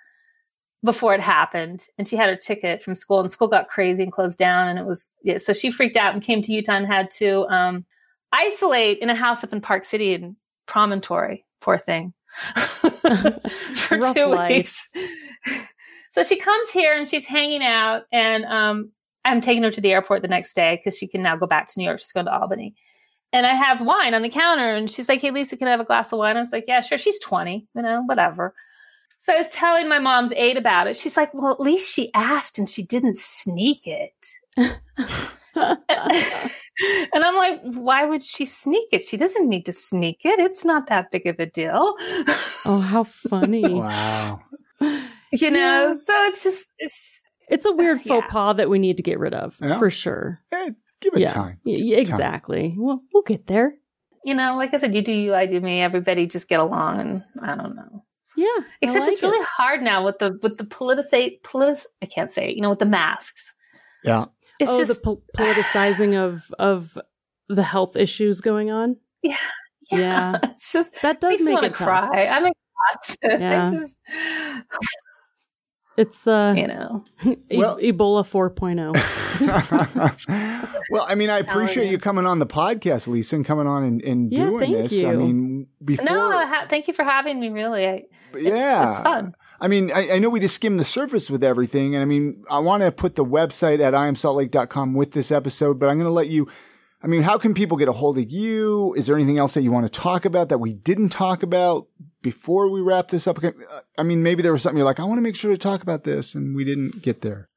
[0.84, 1.86] before it happened.
[1.98, 4.68] And she had her ticket from school, and school got crazy and closed down.
[4.68, 7.46] And it was, yeah, so she freaked out and came to Utah and had to
[7.48, 7.84] um,
[8.32, 10.36] isolate in a house up in Park City in
[10.66, 11.44] Promontory.
[11.60, 12.14] Poor thing.
[12.28, 14.50] For two life.
[14.50, 14.88] weeks.
[16.12, 18.92] So she comes here and she's hanging out, and um,
[19.28, 21.68] I'm taking her to the airport the next day because she can now go back
[21.68, 22.00] to New York.
[22.00, 22.74] She's going to Albany.
[23.32, 25.80] And I have wine on the counter, and she's like, Hey, Lisa, can I have
[25.80, 26.36] a glass of wine?
[26.36, 26.98] I was like, Yeah, sure.
[26.98, 28.54] She's 20, you know, whatever.
[29.18, 30.96] So I was telling my mom's aide about it.
[30.96, 34.14] She's like, Well, at least she asked and she didn't sneak it.
[34.56, 34.74] and
[37.14, 39.02] I'm like, Why would she sneak it?
[39.02, 40.38] She doesn't need to sneak it.
[40.38, 41.94] It's not that big of a deal.
[42.64, 43.68] oh, how funny!
[43.68, 44.40] Wow.
[45.32, 45.92] you know, Yeah.
[45.92, 47.17] so it's just, it's,
[47.50, 48.30] It's a weird faux Yeah.
[48.32, 49.78] pas that we need to get rid of Yeah.
[49.78, 50.40] for sure.
[50.52, 50.70] Eh,
[51.00, 51.60] give it yeah, time.
[51.64, 52.74] Y- y- exactly.
[52.78, 53.74] Well, we'll get there.
[54.24, 55.80] you know, like I said, you do you, I do me.
[55.80, 58.04] Everybody just get along, and I don't know.
[58.36, 58.46] Yeah,
[58.82, 59.46] Except like it's really it.
[59.46, 61.86] hard now with the with the politicate politic.
[62.02, 62.56] I can't say it.
[62.56, 63.54] You know, with the masks.
[64.04, 64.26] Yeah.
[64.60, 66.98] It's oh, just the po- politicizing of of
[67.48, 68.96] the health issues going on.
[69.22, 69.36] yeah,
[69.90, 70.38] yeah.
[70.42, 72.26] It's just That does makes me make want it to cry.
[72.26, 73.40] I'm exhausted.
[73.40, 73.62] Yeah.
[73.62, 73.98] I just
[75.98, 77.04] It's uh, you know.
[77.50, 78.48] e- Well- Ebola oh.
[78.50, 78.94] 4.0.
[80.90, 81.92] well, I mean, I appreciate you.
[81.92, 85.02] you coming on the podcast, Lisa, and coming on and, and Yeah, doing thank this.
[85.02, 87.48] I mean, before, No, ha- thank you for having me.
[87.48, 89.34] Really, I, it's, yeah, it's fun.
[89.60, 91.96] I mean, I, I know we just skimmed the surface with everything.
[91.96, 95.88] And I mean, I want to put the website at iamsaltlake.com with this episode, but
[95.88, 96.46] I'm going to let you.
[97.00, 98.92] I mean, how can people get a hold of you?
[98.94, 101.86] Is there anything else that you want to talk about that we didn't talk about
[102.22, 103.38] before we wrap this up?
[103.96, 105.82] I mean, maybe there was something you're like, I want to make sure to talk
[105.82, 107.48] about this, and we didn't get there.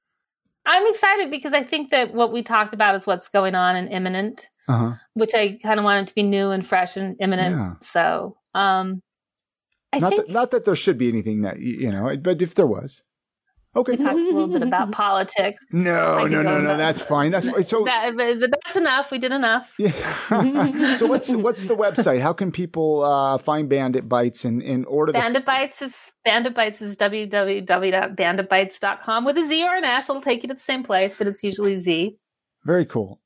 [0.63, 3.89] I'm excited because I think that what we talked about is what's going on and
[3.89, 4.91] imminent, Uh huh.
[5.15, 7.55] which I kind of wanted to be new and fresh and imminent.
[7.55, 7.73] Yeah.
[7.81, 9.01] So, um,
[9.91, 12.53] I Not think that, not that there should be anything that, you know, but if
[12.53, 13.01] there was.
[13.73, 13.93] Okay.
[13.93, 15.65] we talked a little bit about politics.
[15.71, 16.75] No, no, no, no.
[16.75, 17.31] That's fine.
[17.31, 17.63] That's fine.
[17.63, 19.11] So, That, but, but that's enough.
[19.11, 19.73] We did enough.
[19.79, 19.91] yeah.
[20.97, 22.19] so what's what's the website?
[22.19, 26.53] How can people uh, find Bandit Bites and, and order the Bandit Bites is Bandit
[26.53, 30.09] Bites is www.banditbites.com with a Z or an S.
[30.09, 32.17] It'll take you to the same place, but it's usually Z.
[32.65, 33.21] Very cool.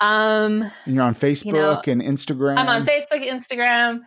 [0.00, 2.58] Um, And you're on Facebook know, and Instagram.
[2.58, 4.00] I'm on Facebook, Instagram.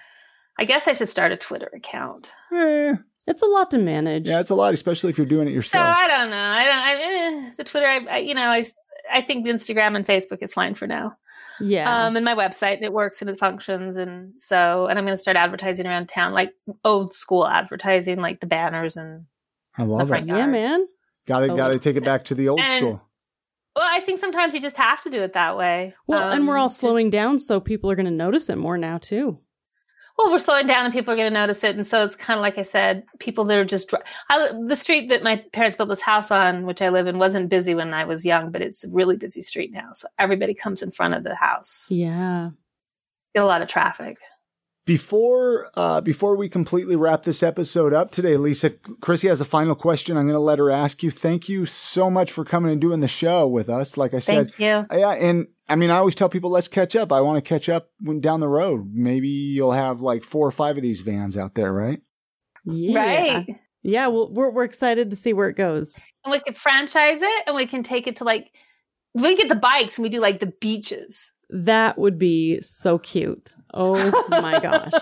[0.60, 2.34] I guess I should start a Twitter account.
[2.54, 2.94] Eh,
[3.28, 4.28] it's a lot to manage.
[4.28, 5.84] yeah, it's a lot, especially if you're doing it yourself.
[5.84, 5.98] So yourself.
[5.98, 6.38] I don't know.
[6.38, 6.78] I don't.
[6.78, 7.88] I, eh, the Twitter.
[7.88, 8.64] I, I, you know, I,
[9.12, 11.16] I think Instagram and Facebook is fine for now.
[11.60, 12.06] Yeah.
[12.08, 15.18] Um, and my website it works and it functions, and so and I'm going to
[15.18, 16.54] start advertising around town, like
[16.84, 19.26] old school advertising, like the banners and
[19.78, 20.30] I love front it.
[20.30, 20.40] yard.
[20.40, 20.88] yeah, man.
[21.28, 23.02] Got to got to take it back to the old And- school.
[23.76, 25.96] Well, I think sometimes you just have to do it that way.
[26.08, 28.58] Well, and we're all Um, just- slowing down, so people are going to notice it
[28.58, 29.40] more now too.
[30.18, 31.76] Well, we're slowing down, and people are going to notice it.
[31.76, 33.94] And so it's kind of like I said, people that are just
[34.30, 37.50] I, the street that my parents built this house on, which I live in, wasn't
[37.50, 39.90] busy when I was young, but it's a really busy street now.
[39.94, 41.88] So everybody comes in front of the house.
[41.92, 42.52] Yeah.
[43.34, 44.18] Get a lot of traffic.
[44.86, 48.70] Before uh, before we completely wrap this episode up today, Lisa,
[49.02, 50.16] Chrissy has a final question.
[50.16, 51.10] I'm going to let her ask you.
[51.10, 53.98] Thank you so much for coming and doing the show with us.
[53.98, 54.86] Like I said, Thank you.
[54.96, 57.12] Yeah, and I mean, I always tell people, let's catch up.
[57.12, 58.92] I want to catch up when down the road.
[58.94, 62.02] Maybe you'll have like four or five of these vans out there, right?
[62.64, 63.00] Yeah.
[63.00, 63.48] Right.
[63.82, 64.08] Yeah.
[64.08, 66.00] Well, we're we're excited to see where it goes.
[66.24, 68.52] And we could franchise it, and we can take it to like
[69.16, 71.34] we get the bikes, and we do like the beaches.
[71.50, 73.56] That would be so cute.
[73.74, 73.94] Oh
[74.30, 74.94] my gosh.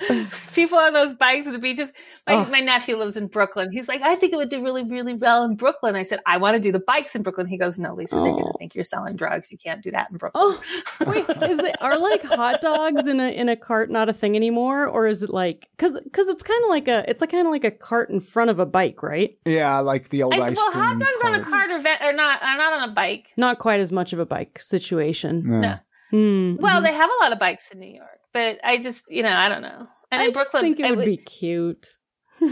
[0.54, 1.92] People on those bikes at the beaches.
[2.26, 2.44] My, Oh.
[2.46, 3.70] my nephew lives in Brooklyn.
[3.72, 5.94] He's like, I think it would do really, really well in Brooklyn.
[5.96, 7.46] I said, I want to do the bikes in Brooklyn.
[7.46, 8.52] He goes, No, Lisa, they're going Oh.
[8.52, 9.50] to think you're selling drugs.
[9.52, 10.42] You can't do that in Brooklyn.
[10.44, 10.60] Oh
[11.06, 14.36] wait, is it are like hot dogs in a in a cart not a thing
[14.36, 17.46] anymore, or is it like because because it's kind of like a it's like kind
[17.46, 19.36] of like a cart in front of a bike, right?
[19.44, 20.84] Yeah, like the old I, ice well, cream.
[20.84, 21.50] hot dogs on a cart.
[21.50, 23.26] cart are, ve- are not are not on a bike.
[23.36, 25.44] Not quite as much of a bike situation.
[25.46, 25.60] Yeah.
[25.60, 25.78] No.
[26.10, 26.84] Hmm, Well, mhm.
[26.84, 29.48] they have a lot of bikes in New York, but I just, you know, I
[29.48, 29.86] don't know.
[30.12, 31.96] And I in just Brooklyn, think it I would would- be cute.
[32.42, 32.46] I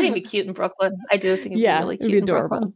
[0.00, 0.96] think it'd be cute in Brooklyn.
[1.10, 2.48] I do think it'd yeah, be really it'd cute be in adorable.
[2.48, 2.74] Brooklyn.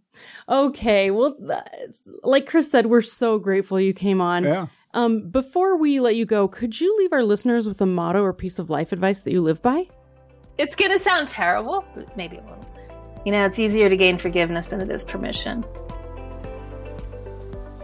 [0.49, 4.45] Okay, well, that's, like Chris said, we're so grateful you came on.
[4.45, 4.67] Yeah.
[4.95, 8.33] Um, before we let you go, could you leave our listeners with a motto or
[8.35, 9.87] piece of life advice that you live by?
[10.59, 12.67] It's going to sound terrible, but maybe it won't.
[13.25, 15.65] You know, it's easier to gain forgiveness than it is permission.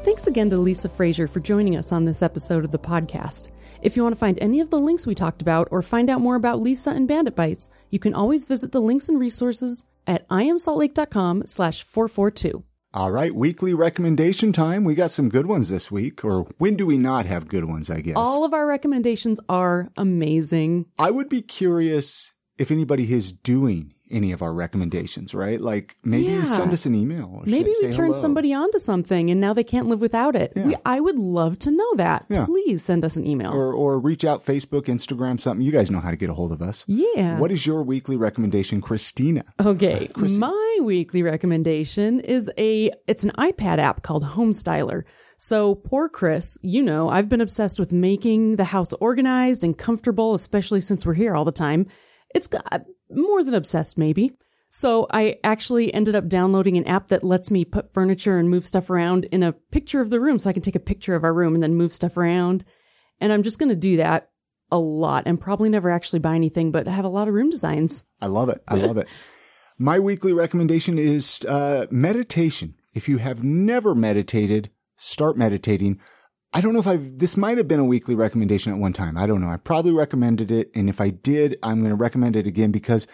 [0.02, 3.50] Thanks again to Lisa Frazier for joining us on this episode of the podcast.
[3.84, 6.22] If you want to find any of the links we talked about or find out
[6.22, 10.26] more about Lisa and Bandit Bites, you can always visit the links and resources at
[10.30, 12.64] iamsaltlake.com slash 442.
[12.94, 14.84] All right, weekly recommendation time.
[14.84, 17.90] We got some good ones this week, or when do we not have good ones,
[17.90, 18.14] I guess?
[18.16, 20.86] All of our recommendations are amazing.
[20.98, 25.60] I would be curious if anybody is doing any of our recommendations, right?
[25.60, 26.44] Like maybe Yeah.
[26.44, 27.30] send us an email.
[27.34, 30.36] Or Maybe say, we say turned somebody onto something and now they can't live without
[30.36, 30.52] it.
[30.54, 30.66] Yeah.
[30.66, 32.26] We, I would love to know that.
[32.28, 32.44] Yeah.
[32.44, 33.52] Please send us an email.
[33.52, 35.64] Or, or reach out Facebook, Instagram, something.
[35.64, 36.84] You guys know how to get a hold of us.
[36.86, 37.38] yeah.
[37.40, 39.42] What is your weekly recommendation, Christina?
[39.64, 40.38] Okay, Chrissy.
[40.38, 45.04] my weekly recommendation is a it's an iPad app called Homestyler.
[45.38, 50.34] So poor Chris, you know, I've been obsessed with making the house organized and comfortable,
[50.34, 51.86] especially since we're here all the time.
[52.34, 52.84] It's got
[53.16, 54.32] more than obsessed maybe.
[54.70, 58.64] So I actually ended up downloading an app that lets me put furniture and move
[58.64, 61.22] stuff around in a picture of the room so I can take a picture of
[61.22, 62.64] our room and then move stuff around.
[63.20, 64.30] And I'm just going to do that
[64.72, 68.06] a lot and probably never actually buy anything, but have a lot of room designs.
[68.20, 68.62] I love it.
[68.66, 69.08] I love it.
[69.78, 72.74] My weekly recommendation is uh, meditation.
[72.94, 76.00] If you have never meditated, start meditating.
[76.54, 79.18] I don't know if I've, this might have been a weekly recommendation at one time.
[79.18, 79.48] I don't know.
[79.50, 80.70] I probably recommended it.
[80.74, 83.08] And if I did, I'm going to recommend it again because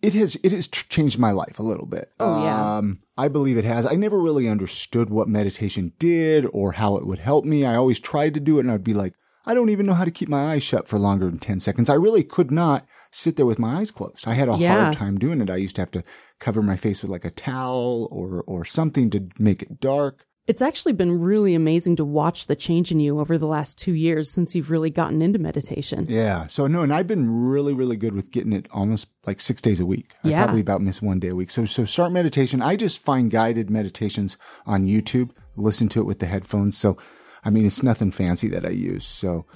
[0.00, 2.12] it has, it has changed my life a little bit.
[2.20, 2.76] Oh, yeah.
[2.78, 3.90] Um, I believe it has.
[3.90, 7.64] I never really understood what meditation did or how it would help me.
[7.64, 10.04] I always tried to do it and I'd be like, I don't even know how
[10.04, 11.90] to keep my eyes shut for longer than 10 seconds.
[11.90, 14.28] I really could not sit there with my eyes closed.
[14.28, 14.82] I had a Yeah.
[14.82, 15.50] hard time doing it.
[15.50, 16.04] I used to have to
[16.38, 20.26] cover my face with like a towel or, or something to make it dark.
[20.52, 23.94] It's actually been really amazing to watch the change in you over the last two
[23.94, 26.04] years since you've really gotten into meditation.
[26.10, 26.46] Yeah.
[26.46, 29.80] So no, and I've been really, really good with getting it almost like six days
[29.80, 30.12] a week.
[30.22, 30.44] I Yeah.
[30.44, 31.50] probably about miss one day a week.
[31.50, 32.60] So, so start meditation.
[32.60, 34.36] I just find guided meditations
[34.66, 36.76] on YouTube, listen to it with the headphones.
[36.76, 36.98] So,
[37.46, 39.06] I mean, it's nothing fancy that I use.
[39.06, 39.46] So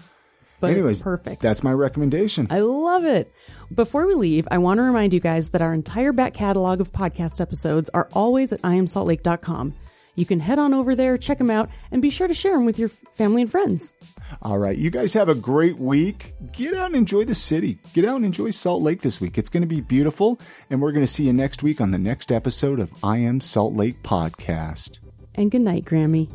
[0.61, 1.43] But anyways, it's perfect.
[1.43, 2.47] that's my recommendation.
[2.49, 3.31] I love it.
[3.75, 6.91] Before we leave, I want to remind you guys that our entire back catalog of
[6.91, 9.75] podcast episodes are always at iamsaltlake.com.
[10.17, 12.65] You can head on over there, check them out, and be sure to share them
[12.65, 13.95] with your family and friends.
[14.43, 14.77] All right.
[14.77, 16.35] You guys have a great week.
[16.53, 17.79] Get out and enjoy the city.
[17.93, 19.39] Get out and enjoy Salt Lake this week.
[19.39, 20.41] It's going to be beautiful.
[20.71, 23.41] And we're going to see you next week on the next episode of I Am
[23.41, 24.99] Salt Lake Podcast.
[25.35, 26.33] And good night, Grammy.